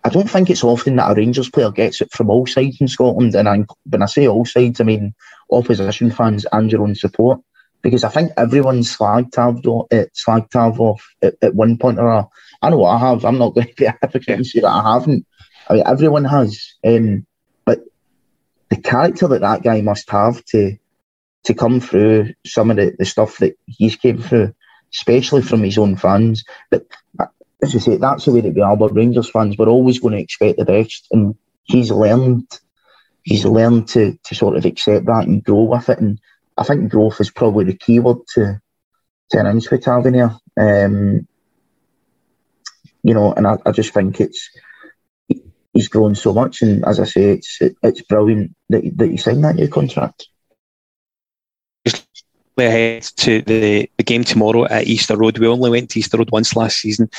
I 0.04 0.10
don't 0.10 0.30
think 0.30 0.50
it's 0.50 0.64
often 0.64 0.96
that 0.96 1.12
a 1.12 1.16
Rangers 1.16 1.50
player 1.50 1.72
gets 1.72 2.02
it 2.02 2.12
from 2.12 2.30
all 2.30 2.48
sides 2.48 2.80
in 2.80 2.88
Scotland. 2.88 3.36
And 3.36 3.48
I, 3.48 3.66
when 3.84 4.02
I 4.02 4.06
say 4.06 4.28
all 4.28 4.46
sides, 4.46 4.80
I 4.80 4.86
mean 4.86 5.14
opposition 5.52 6.12
fans 6.12 6.46
and 6.52 6.72
your 6.72 6.84
own 6.84 6.96
support. 6.96 7.42
Because 7.82 8.04
I 8.04 8.10
think 8.10 8.32
everyone's 8.36 8.96
slagged 8.96 9.32
Tav, 9.32 9.58
uh, 9.58 10.06
slagged 10.14 10.50
Tav 10.50 10.82
off 10.82 11.08
at, 11.22 11.36
at 11.42 11.56
one 11.56 11.78
point 11.78 12.00
or 12.00 12.10
another. 12.10 12.28
I 12.62 12.70
know 12.70 12.78
what 12.78 12.96
I 12.96 13.00
have. 13.00 13.26
I'm 13.26 13.38
not 13.38 13.54
going 13.54 13.68
to 13.68 13.76
be 13.76 13.86
a 13.86 13.98
hypocrite 14.02 14.38
and 14.38 14.48
say 14.48 14.60
that 14.62 14.68
I 14.68 14.94
haven't. 14.94 15.26
I 15.70 15.74
mean, 15.74 15.84
everyone 15.86 16.26
has. 16.26 16.74
Um, 16.86 17.26
but 17.66 17.80
the 18.70 18.78
character 18.78 19.28
that 19.28 19.42
that 19.42 19.64
guy 19.64 19.82
must 19.82 20.10
have 20.10 20.44
to 20.46 20.78
to 21.46 21.54
come 21.54 21.80
through 21.80 22.34
some 22.46 22.70
of 22.70 22.78
the, 22.78 22.94
the 23.00 23.06
stuff 23.06 23.38
that 23.38 23.58
he's 23.66 23.96
came 23.96 24.22
through, 24.22 24.54
especially 24.94 25.42
from 25.42 25.64
his 25.64 25.78
own 25.78 25.96
fans. 25.96 26.44
But 26.70 26.86
as 27.62 27.76
I 27.76 27.80
say, 27.80 27.98
that's 27.98 28.26
the 28.26 28.34
way 28.34 28.42
that 28.42 28.54
we. 28.54 28.76
But 28.78 28.96
Rangers 28.96 29.30
fans, 29.30 29.58
we're 29.58 29.68
always 29.68 30.00
going 30.00 30.16
to 30.16 30.22
expect 30.22 30.58
the 30.58 30.66
best, 30.66 31.08
and 31.12 31.36
he's 31.64 31.92
learned. 31.92 32.48
He's 33.24 33.46
learned 33.46 33.88
to 33.90 34.18
to 34.24 34.36
sort 34.36 34.58
of 34.58 34.66
accept 34.66 35.06
that 35.06 35.28
and 35.28 35.44
grow 35.44 35.64
with 35.64 35.90
it. 35.90 36.00
And 36.00 36.20
I 36.58 36.64
think 36.64 36.92
growth 36.92 37.22
is 37.22 37.32
probably 37.32 37.66
the 37.66 37.74
key 37.74 38.00
word 38.00 38.18
to 38.36 38.62
to 39.32 39.40
an 39.40 39.56
with 39.56 39.82
Tavernier. 39.84 40.36
Um, 40.60 41.28
you 43.04 43.14
know, 43.14 43.34
and 43.34 43.48
I, 43.48 43.58
I 43.66 43.72
just 43.72 43.94
think 43.94 44.20
it's 44.20 44.50
he's 45.74 45.88
grown 45.88 46.16
so 46.16 46.34
much, 46.34 46.62
and 46.62 46.84
as 46.86 47.00
I 47.00 47.06
say, 47.06 47.32
it's 47.32 47.62
it, 47.62 47.76
it's 47.84 48.02
brilliant 48.02 48.56
that 48.70 48.84
that 48.98 49.10
he 49.10 49.18
signed 49.18 49.44
that 49.44 49.56
new 49.56 49.68
contract. 49.68 50.28
Just 51.86 52.08
ahead 52.58 53.04
to 53.04 53.42
the, 53.42 53.90
the 53.98 54.04
game 54.04 54.24
tomorrow 54.24 54.66
at 54.66 54.88
Easter 54.88 55.18
Road. 55.18 55.38
We 55.38 55.48
only 55.48 55.70
went 55.70 55.90
to 55.92 56.00
Easter 56.00 56.18
Road 56.18 56.32
once 56.32 56.56
last 56.56 56.78
season. 56.78 57.10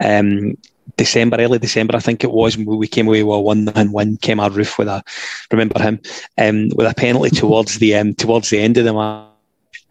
Um, 0.00 0.56
December, 0.96 1.38
early 1.38 1.58
December, 1.58 1.96
I 1.96 2.00
think 2.00 2.24
it 2.24 2.30
was, 2.30 2.56
we 2.56 2.88
came 2.88 3.08
away 3.08 3.22
with 3.22 3.36
a 3.36 3.40
one 3.40 3.68
and 3.74 3.92
one. 3.92 4.16
Kemar 4.18 4.50
Roofe 4.50 4.78
with 4.78 4.88
a, 4.88 5.02
remember 5.50 5.80
him, 5.80 6.00
um, 6.38 6.68
with 6.74 6.90
a 6.90 6.94
penalty 6.94 7.30
towards 7.30 7.78
the 7.78 7.94
um, 7.94 8.14
towards 8.14 8.50
the 8.50 8.58
end 8.58 8.76
of 8.78 8.84
the 8.84 8.92
match. 8.92 9.28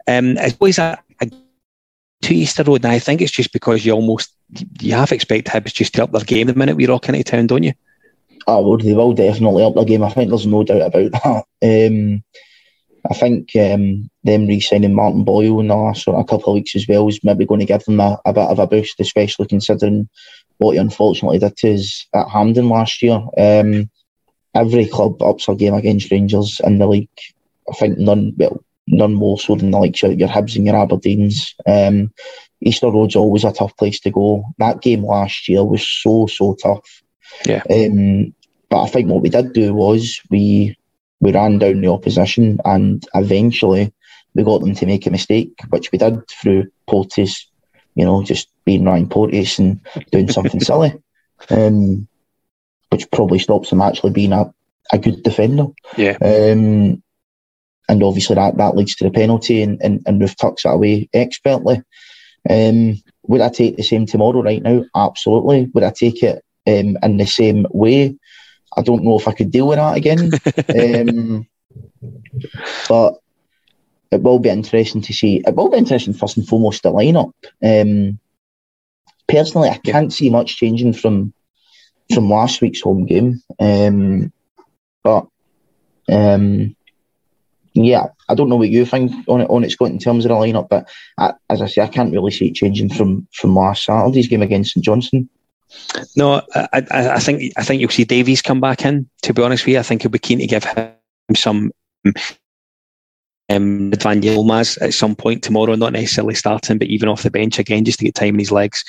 Um, 0.06 0.36
it's 0.38 0.56
always 0.60 0.78
a, 0.78 1.02
a 1.20 1.30
to 2.22 2.34
Easter 2.34 2.62
Road, 2.62 2.84
and 2.84 2.92
I 2.92 2.98
think 2.98 3.20
it's 3.20 3.32
just 3.32 3.52
because 3.52 3.84
you 3.84 3.92
almost 3.92 4.32
you 4.80 4.92
half 4.92 5.12
expect 5.12 5.48
Hibs 5.48 5.72
just 5.72 5.94
to 5.94 6.04
up 6.04 6.12
their 6.12 6.22
game 6.22 6.46
the 6.46 6.54
minute 6.54 6.76
we 6.76 6.86
rock 6.86 7.08
into 7.08 7.22
town, 7.24 7.46
don't 7.46 7.62
you? 7.62 7.72
Oh, 8.46 8.66
well, 8.66 8.78
they 8.78 8.92
will 8.92 9.12
definitely 9.12 9.64
up 9.64 9.74
their 9.74 9.84
game. 9.84 10.02
I 10.02 10.10
think 10.10 10.28
there's 10.28 10.46
no 10.46 10.64
doubt 10.64 10.94
about 10.94 11.12
that. 11.62 11.88
Um, 11.88 12.24
I 13.10 13.14
think 13.14 13.50
um, 13.56 14.10
them 14.24 14.46
re-signing 14.46 14.94
Martin 14.94 15.24
Boyle 15.24 15.60
in 15.60 15.68
the 15.68 15.76
last 15.76 16.04
sort 16.04 16.18
of 16.18 16.26
couple 16.26 16.52
of 16.52 16.54
weeks 16.54 16.76
as 16.76 16.86
well 16.86 17.08
is 17.08 17.22
maybe 17.24 17.46
going 17.46 17.60
to 17.60 17.66
give 17.66 17.84
them 17.84 18.00
a, 18.00 18.18
a 18.24 18.32
bit 18.32 18.44
of 18.44 18.58
a 18.58 18.66
boost, 18.66 19.00
especially 19.00 19.46
considering 19.46 20.08
what 20.58 20.72
he 20.72 20.78
unfortunately 20.78 21.38
did 21.38 21.56
to 21.56 21.74
us 21.74 22.06
at 22.14 22.28
Hampden 22.28 22.68
last 22.68 23.02
year. 23.02 23.20
Um, 23.36 23.90
every 24.54 24.86
club 24.86 25.20
ups 25.22 25.46
their 25.46 25.56
game 25.56 25.74
against 25.74 26.10
Rangers 26.10 26.60
in 26.62 26.78
the 26.78 26.86
league. 26.86 27.08
I 27.68 27.74
think 27.74 27.98
none, 27.98 28.34
well, 28.36 28.62
none 28.86 29.14
more 29.14 29.38
so 29.38 29.56
than 29.56 29.70
the 29.70 29.78
likes 29.78 30.02
of 30.02 30.18
your 30.18 30.28
Hibs 30.28 30.56
and 30.56 30.66
your 30.66 30.74
Aberdeens. 30.74 31.54
Um, 31.66 32.12
Easter 32.62 32.90
Road's 32.90 33.16
always 33.16 33.44
a 33.44 33.52
tough 33.52 33.76
place 33.76 34.00
to 34.00 34.10
go. 34.10 34.44
That 34.58 34.80
game 34.80 35.04
last 35.04 35.48
year 35.48 35.64
was 35.64 35.86
so 35.86 36.26
so 36.26 36.54
tough. 36.54 37.02
Yeah. 37.46 37.62
Um, 37.70 38.34
but 38.68 38.82
I 38.82 38.88
think 38.88 39.10
what 39.10 39.22
we 39.22 39.28
did 39.28 39.52
do 39.52 39.74
was 39.74 40.20
we 40.30 40.76
we 41.20 41.32
ran 41.32 41.58
down 41.58 41.80
the 41.80 41.88
opposition 41.88 42.58
and 42.64 43.06
eventually 43.14 43.92
we 44.34 44.42
got 44.44 44.60
them 44.60 44.74
to 44.74 44.86
make 44.86 45.06
a 45.06 45.10
mistake, 45.10 45.60
which 45.68 45.92
we 45.92 45.98
did 45.98 46.26
through 46.28 46.70
Porteous, 46.88 47.46
you 47.94 48.04
know, 48.04 48.22
just 48.22 48.48
being 48.64 48.84
Ryan 48.84 49.08
Porteous 49.08 49.58
and 49.58 49.80
doing 50.10 50.30
something 50.30 50.60
silly. 50.60 50.94
Um, 51.50 52.08
which 52.90 53.10
probably 53.10 53.38
stops 53.38 53.72
him 53.72 53.80
actually 53.80 54.12
being 54.12 54.32
a, 54.32 54.52
a 54.92 54.98
good 54.98 55.22
defender. 55.22 55.66
Yeah. 55.96 56.16
Um, 56.20 57.02
and 57.88 58.02
obviously 58.02 58.34
that, 58.34 58.56
that 58.58 58.76
leads 58.76 58.94
to 58.96 59.04
the 59.04 59.10
penalty 59.10 59.62
and, 59.62 59.80
and, 59.82 60.02
and 60.06 60.20
Roofe 60.20 60.36
tucks 60.36 60.64
it 60.64 60.68
away 60.68 61.08
expertly. 61.12 61.82
Um, 62.48 63.00
would 63.24 63.40
I 63.40 63.48
take 63.48 63.76
the 63.76 63.82
same 63.82 64.06
tomorrow 64.06 64.42
right 64.42 64.62
now? 64.62 64.84
Absolutely. 64.94 65.70
Would 65.74 65.84
I 65.84 65.90
take 65.90 66.22
it 66.22 66.44
um, 66.66 66.96
in 67.02 67.16
the 67.16 67.26
same 67.26 67.66
way? 67.70 68.16
I 68.76 68.82
don't 68.82 69.04
know 69.04 69.18
if 69.18 69.28
I 69.28 69.32
could 69.32 69.50
deal 69.50 69.68
with 69.68 69.78
that 69.78 69.96
again. 69.96 70.30
um, 71.08 71.46
but 72.88 73.14
it 74.10 74.22
will 74.22 74.38
be 74.38 74.48
interesting 74.48 75.02
to 75.02 75.12
see. 75.12 75.42
It 75.46 75.54
will 75.54 75.70
be 75.70 75.78
interesting 75.78 76.14
first 76.14 76.36
and 76.36 76.46
foremost 76.46 76.82
the 76.82 76.92
lineup. 76.92 77.32
Um, 77.62 78.18
personally, 79.28 79.68
I 79.68 79.78
can't 79.78 80.12
see 80.12 80.30
much 80.30 80.56
changing 80.56 80.94
from 80.94 81.32
from 82.12 82.28
last 82.28 82.60
week's 82.60 82.80
home 82.80 83.06
game. 83.06 83.42
Um, 83.58 84.32
but 85.02 85.26
um, 86.10 86.76
yeah, 87.74 88.06
I 88.28 88.34
don't 88.34 88.48
know 88.48 88.56
what 88.56 88.68
you 88.68 88.84
think 88.84 89.12
on 89.28 89.40
it 89.40 89.50
on 89.50 89.64
it, 89.64 89.70
Scott, 89.70 89.90
in 89.90 89.98
terms 89.98 90.24
of 90.24 90.30
the 90.30 90.34
lineup, 90.34 90.68
but 90.68 90.88
I, 91.18 91.34
as 91.50 91.62
I 91.62 91.66
say, 91.66 91.82
I 91.82 91.88
can't 91.88 92.12
really 92.12 92.30
see 92.30 92.48
it 92.48 92.54
changing 92.54 92.90
from 92.90 93.26
from 93.32 93.54
last 93.54 93.84
Saturday's 93.84 94.28
game 94.28 94.42
against 94.42 94.74
St 94.74 94.84
Johnstone. 94.84 95.28
No, 96.16 96.42
I, 96.54 96.68
I, 96.72 97.08
I, 97.10 97.18
think 97.18 97.52
I 97.56 97.62
think 97.62 97.80
you'll 97.80 97.90
see 97.90 98.04
Davies 98.04 98.42
come 98.42 98.60
back 98.60 98.84
in. 98.84 99.08
To 99.22 99.32
be 99.32 99.42
honest 99.42 99.64
with 99.64 99.74
you, 99.74 99.78
I 99.78 99.82
think 99.82 100.02
he'll 100.02 100.10
be 100.10 100.18
keen 100.18 100.38
to 100.38 100.46
give 100.46 100.64
him 100.64 100.94
some 101.34 101.72
um, 102.04 103.90
Van 103.90 104.22
Yilmaz 104.22 104.80
at 104.80 104.94
some 104.94 105.14
point 105.14 105.42
tomorrow, 105.42 105.74
not 105.74 105.92
necessarily 105.92 106.34
starting, 106.34 106.78
but 106.78 106.88
even 106.88 107.08
off 107.08 107.22
the 107.22 107.30
bench 107.30 107.58
again, 107.58 107.84
just 107.84 107.98
to 107.98 108.04
get 108.04 108.14
time 108.14 108.34
in 108.34 108.38
his 108.38 108.52
legs. 108.52 108.84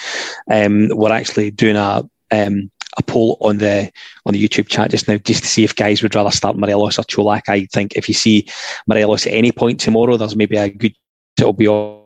Um, 0.52 0.90
we're 0.90 1.12
actually 1.12 1.52
doing 1.52 1.76
a 1.76 2.04
um, 2.32 2.72
a 2.98 3.04
poll 3.04 3.38
on 3.42 3.58
the 3.58 3.92
on 4.26 4.34
the 4.34 4.48
YouTube 4.48 4.68
chat 4.68 4.92
just 4.92 5.08
now, 5.08 5.18
just 5.18 5.44
to 5.44 5.50
see 5.50 5.64
if 5.64 5.76
guys 5.76 6.04
would 6.04 6.16
rather 6.16 6.32
start 6.32 6.58
Morelos 6.58 7.00
or 7.00 7.04
Colak. 7.04 7.50
I 7.50 7.66
think 7.66 7.96
if 7.96 8.08
you 8.08 8.14
see 8.14 8.48
Morelos 8.88 9.26
at 9.28 9.34
any 9.34 9.52
point 9.52 9.80
tomorrow, 9.80 10.18
there's 10.18 10.36
maybe 10.36 10.58
a 10.58 10.70
good 10.70 10.96
it'll 11.38 11.54
be 11.54 11.68
all 11.68 12.04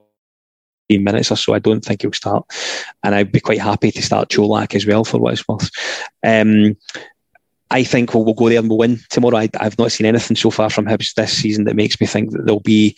minutes 0.89 1.31
or 1.31 1.35
so. 1.35 1.53
I 1.53 1.59
don't 1.59 1.83
think 1.83 2.01
he'll 2.01 2.13
start, 2.13 2.45
and 3.03 3.13
I'd 3.13 3.31
be 3.31 3.39
quite 3.39 3.59
happy 3.59 3.91
to 3.91 4.01
start 4.01 4.29
Colak 4.29 4.75
as 4.75 4.85
well 4.85 5.03
for 5.03 5.19
what 5.19 5.33
it's 5.33 5.47
worth. 5.47 5.69
Um, 6.25 6.77
I 7.69 7.83
think 7.83 8.13
we'll, 8.13 8.23
we'll, 8.23 8.33
go 8.33 8.47
there 8.47 8.59
and 8.59 8.69
we'll 8.69 8.77
win 8.77 8.99
tomorrow. 9.09 9.37
I, 9.37 9.49
have 9.59 9.77
not 9.77 9.91
seen 9.91 10.07
anything 10.07 10.37
so 10.37 10.49
far 10.51 10.69
from 10.69 10.85
Hibs 10.85 11.13
this 11.15 11.33
season 11.33 11.65
that 11.65 11.75
makes 11.75 11.99
me 11.99 12.07
think 12.07 12.31
that 12.31 12.45
there'll 12.45 12.61
be 12.61 12.97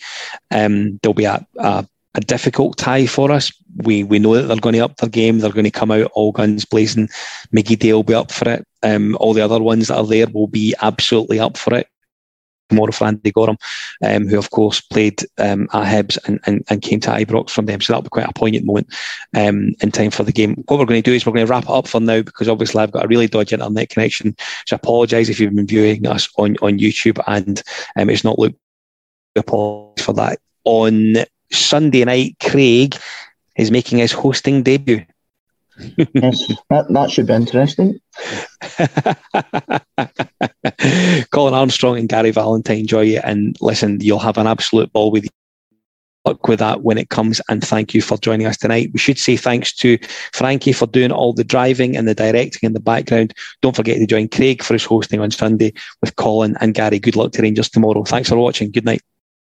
um, 0.52 0.98
there'll 1.02 1.14
be 1.14 1.24
a, 1.24 1.44
a, 1.58 1.86
a, 2.14 2.20
difficult 2.20 2.78
tie 2.78 3.06
for 3.06 3.30
us. 3.30 3.52
We 3.76 4.04
we 4.04 4.18
know 4.18 4.34
that 4.34 4.42
they're 4.42 4.56
going 4.56 4.74
to 4.74 4.80
up 4.80 4.96
their 4.96 5.08
game. 5.08 5.38
They're 5.38 5.52
going 5.52 5.64
to 5.64 5.70
come 5.70 5.90
out 5.90 6.10
all 6.14 6.32
guns 6.32 6.64
blazing. 6.64 7.08
McGeady 7.54 7.92
will 7.92 8.02
be 8.02 8.14
up 8.14 8.30
for 8.30 8.48
it. 8.48 8.66
Um, 8.82 9.16
all 9.20 9.34
the 9.34 9.44
other 9.44 9.60
ones 9.60 9.88
that 9.88 9.96
are 9.96 10.06
there 10.06 10.26
will 10.28 10.48
be 10.48 10.74
absolutely 10.80 11.38
up 11.38 11.56
for 11.56 11.74
it 11.74 11.86
tomorrow 12.70 12.92
for 12.92 13.04
Andy 13.04 13.30
Goram, 13.30 13.58
um, 14.02 14.26
who 14.26 14.38
of 14.38 14.50
course 14.50 14.80
played 14.80 15.20
um, 15.38 15.68
at 15.72 15.86
Hibs 15.86 16.16
and, 16.26 16.40
and, 16.46 16.64
and, 16.70 16.80
came 16.80 17.00
to 17.00 17.10
Ibrox 17.10 17.50
from 17.50 17.66
them. 17.66 17.80
So 17.80 17.92
that'll 17.92 18.04
be 18.04 18.08
quite 18.08 18.28
a 18.28 18.32
poignant 18.32 18.64
moment 18.64 18.94
um, 19.34 19.74
in 19.82 19.90
time 19.90 20.10
for 20.10 20.22
the 20.22 20.32
game. 20.32 20.54
What 20.66 20.78
we're 20.78 20.86
going 20.86 21.02
to 21.02 21.10
do 21.10 21.14
is 21.14 21.26
we're 21.26 21.32
going 21.32 21.46
to 21.46 21.50
wrap 21.50 21.64
it 21.64 21.70
up 21.70 21.86
for 21.86 22.00
now 22.00 22.22
because 22.22 22.48
obviously 22.48 22.82
I've 22.82 22.92
got 22.92 23.04
a 23.04 23.08
really 23.08 23.26
dodgy 23.26 23.54
internet 23.54 23.90
connection. 23.90 24.34
So 24.66 24.76
I 24.76 24.76
apologise 24.76 25.28
if 25.28 25.38
you've 25.38 25.54
been 25.54 25.66
viewing 25.66 26.06
us 26.06 26.28
on, 26.38 26.56
on 26.62 26.78
YouTube 26.78 27.22
and 27.26 27.62
um, 27.96 28.08
it's 28.08 28.24
not 28.24 28.38
looked. 28.38 28.56
Apologize 29.36 30.04
for 30.04 30.12
that. 30.14 30.38
On 30.64 31.14
Sunday 31.52 32.04
night, 32.04 32.36
Craig 32.40 32.96
is 33.56 33.70
making 33.70 33.98
his 33.98 34.12
hosting 34.12 34.62
debut 34.62 35.04
yes, 36.14 36.52
that, 36.68 36.86
that 36.88 37.10
should 37.10 37.26
be 37.26 37.34
interesting. 37.34 38.00
Colin 41.30 41.54
Armstrong 41.54 41.98
and 41.98 42.08
Gary 42.08 42.30
Valentine 42.30 42.80
enjoy 42.80 43.06
it, 43.06 43.22
and 43.24 43.56
listen, 43.60 44.00
you'll 44.00 44.18
have 44.18 44.38
an 44.38 44.46
absolute 44.46 44.92
ball 44.92 45.10
with 45.10 45.24
you. 45.24 45.30
Luck 46.26 46.48
with 46.48 46.58
that 46.58 46.82
when 46.82 46.98
it 46.98 47.08
comes, 47.08 47.40
and 47.48 47.64
thank 47.64 47.94
you 47.94 48.02
for 48.02 48.18
joining 48.18 48.46
us 48.46 48.58
tonight. 48.58 48.90
We 48.92 48.98
should 48.98 49.18
say 49.18 49.36
thanks 49.36 49.72
to 49.76 49.96
Frankie 50.34 50.72
for 50.72 50.86
doing 50.86 51.12
all 51.12 51.32
the 51.32 51.44
driving 51.44 51.96
and 51.96 52.06
the 52.06 52.14
directing 52.14 52.66
in 52.66 52.74
the 52.74 52.80
background. 52.80 53.32
Don't 53.62 53.74
forget 53.74 53.96
to 53.96 54.06
join 54.06 54.28
Craig 54.28 54.62
for 54.62 54.74
his 54.74 54.84
hosting 54.84 55.20
on 55.20 55.30
Sunday 55.30 55.72
with 56.02 56.16
Colin 56.16 56.58
and 56.60 56.74
Gary. 56.74 56.98
Good 56.98 57.16
luck 57.16 57.32
to 57.32 57.42
Rangers 57.42 57.70
tomorrow. 57.70 58.04
Thanks 58.04 58.28
for 58.28 58.36
watching. 58.36 58.70
Good 58.70 58.84
night. 58.84 59.00